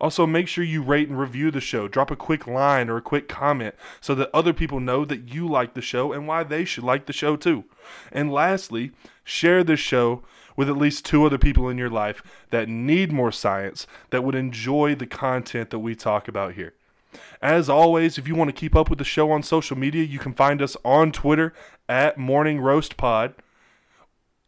Also, 0.00 0.26
make 0.26 0.48
sure 0.48 0.64
you 0.64 0.82
rate 0.82 1.08
and 1.08 1.18
review 1.18 1.50
the 1.50 1.60
show. 1.60 1.86
Drop 1.86 2.10
a 2.10 2.16
quick 2.16 2.46
line 2.46 2.88
or 2.88 2.96
a 2.96 3.02
quick 3.02 3.28
comment 3.28 3.74
so 4.00 4.14
that 4.14 4.30
other 4.34 4.52
people 4.52 4.80
know 4.80 5.04
that 5.04 5.32
you 5.32 5.46
like 5.46 5.74
the 5.74 5.82
show 5.82 6.12
and 6.12 6.26
why 6.26 6.42
they 6.42 6.64
should 6.64 6.84
like 6.84 7.06
the 7.06 7.12
show 7.12 7.36
too. 7.36 7.64
And 8.10 8.32
lastly, 8.32 8.92
share 9.28 9.62
this 9.62 9.80
show 9.80 10.22
with 10.56 10.68
at 10.68 10.76
least 10.76 11.04
two 11.04 11.24
other 11.24 11.38
people 11.38 11.68
in 11.68 11.78
your 11.78 11.90
life 11.90 12.22
that 12.50 12.68
need 12.68 13.12
more 13.12 13.30
science, 13.30 13.86
that 14.10 14.24
would 14.24 14.34
enjoy 14.34 14.94
the 14.94 15.06
content 15.06 15.70
that 15.70 15.78
we 15.78 15.94
talk 15.94 16.26
about 16.26 16.54
here. 16.54 16.74
As 17.40 17.68
always, 17.68 18.18
if 18.18 18.26
you 18.26 18.34
want 18.34 18.48
to 18.48 18.60
keep 18.60 18.74
up 18.74 18.90
with 18.90 18.98
the 18.98 19.04
show 19.04 19.30
on 19.30 19.42
social 19.42 19.78
media, 19.78 20.02
you 20.02 20.18
can 20.18 20.34
find 20.34 20.60
us 20.60 20.76
on 20.84 21.12
Twitter 21.12 21.54
at 21.88 22.18
Morning 22.18 22.60
Roast 22.60 22.96
Pod. 22.96 23.34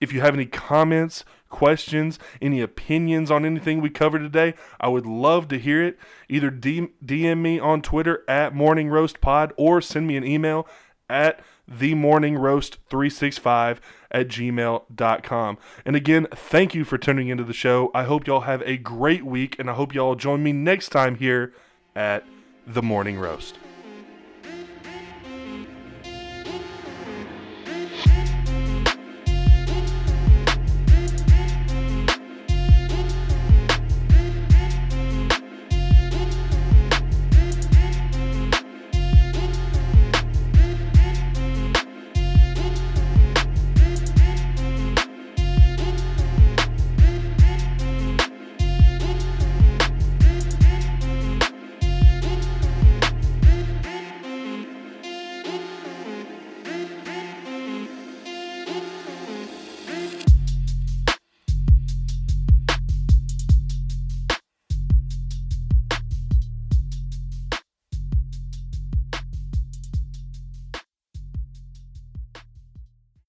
If 0.01 0.13
you 0.13 0.21
have 0.21 0.35
any 0.35 0.47
comments, 0.47 1.25
questions, 1.49 2.19
any 2.41 2.61
opinions 2.61 3.31
on 3.31 3.45
anything 3.45 3.81
we 3.81 3.91
covered 3.91 4.21
today, 4.21 4.55
I 4.81 4.89
would 4.89 5.07
love 5.07 5.49
to 5.49 5.59
hear 5.59 5.85
it. 5.85 5.99
Either 6.29 6.51
DM 6.51 7.39
me 7.39 7.61
on 7.61 7.83
Twitter 7.83 8.25
at 8.27 8.55
Morning 8.55 8.89
Roast 8.89 9.21
Pod 9.21 9.53
or 9.57 9.81
send 9.81 10.07
me 10.07 10.17
an 10.17 10.25
email 10.25 10.67
at 11.09 11.41
themorningroast365 11.73 13.79
at 14.11 14.29
gmail.com. 14.29 15.59
And 15.85 15.97
again, 15.97 16.27
thank 16.33 16.75
you 16.75 16.85
for 16.85 16.99
tuning 16.99 17.29
into 17.29 17.45
the 17.45 17.53
show. 17.53 17.93
I 17.95 18.03
hope 18.05 18.27
y'all 18.27 18.41
have 18.41 18.63
a 18.63 18.77
great 18.77 19.25
week, 19.25 19.57
and 19.59 19.71
I 19.71 19.75
hope 19.75 19.95
y'all 19.95 20.17
join 20.17 20.43
me 20.43 20.53
next 20.53 20.89
time 20.89 21.15
here 21.17 21.53
at 21.95 22.25
The 22.67 22.83
Morning 22.83 23.19
Roast. 23.19 23.59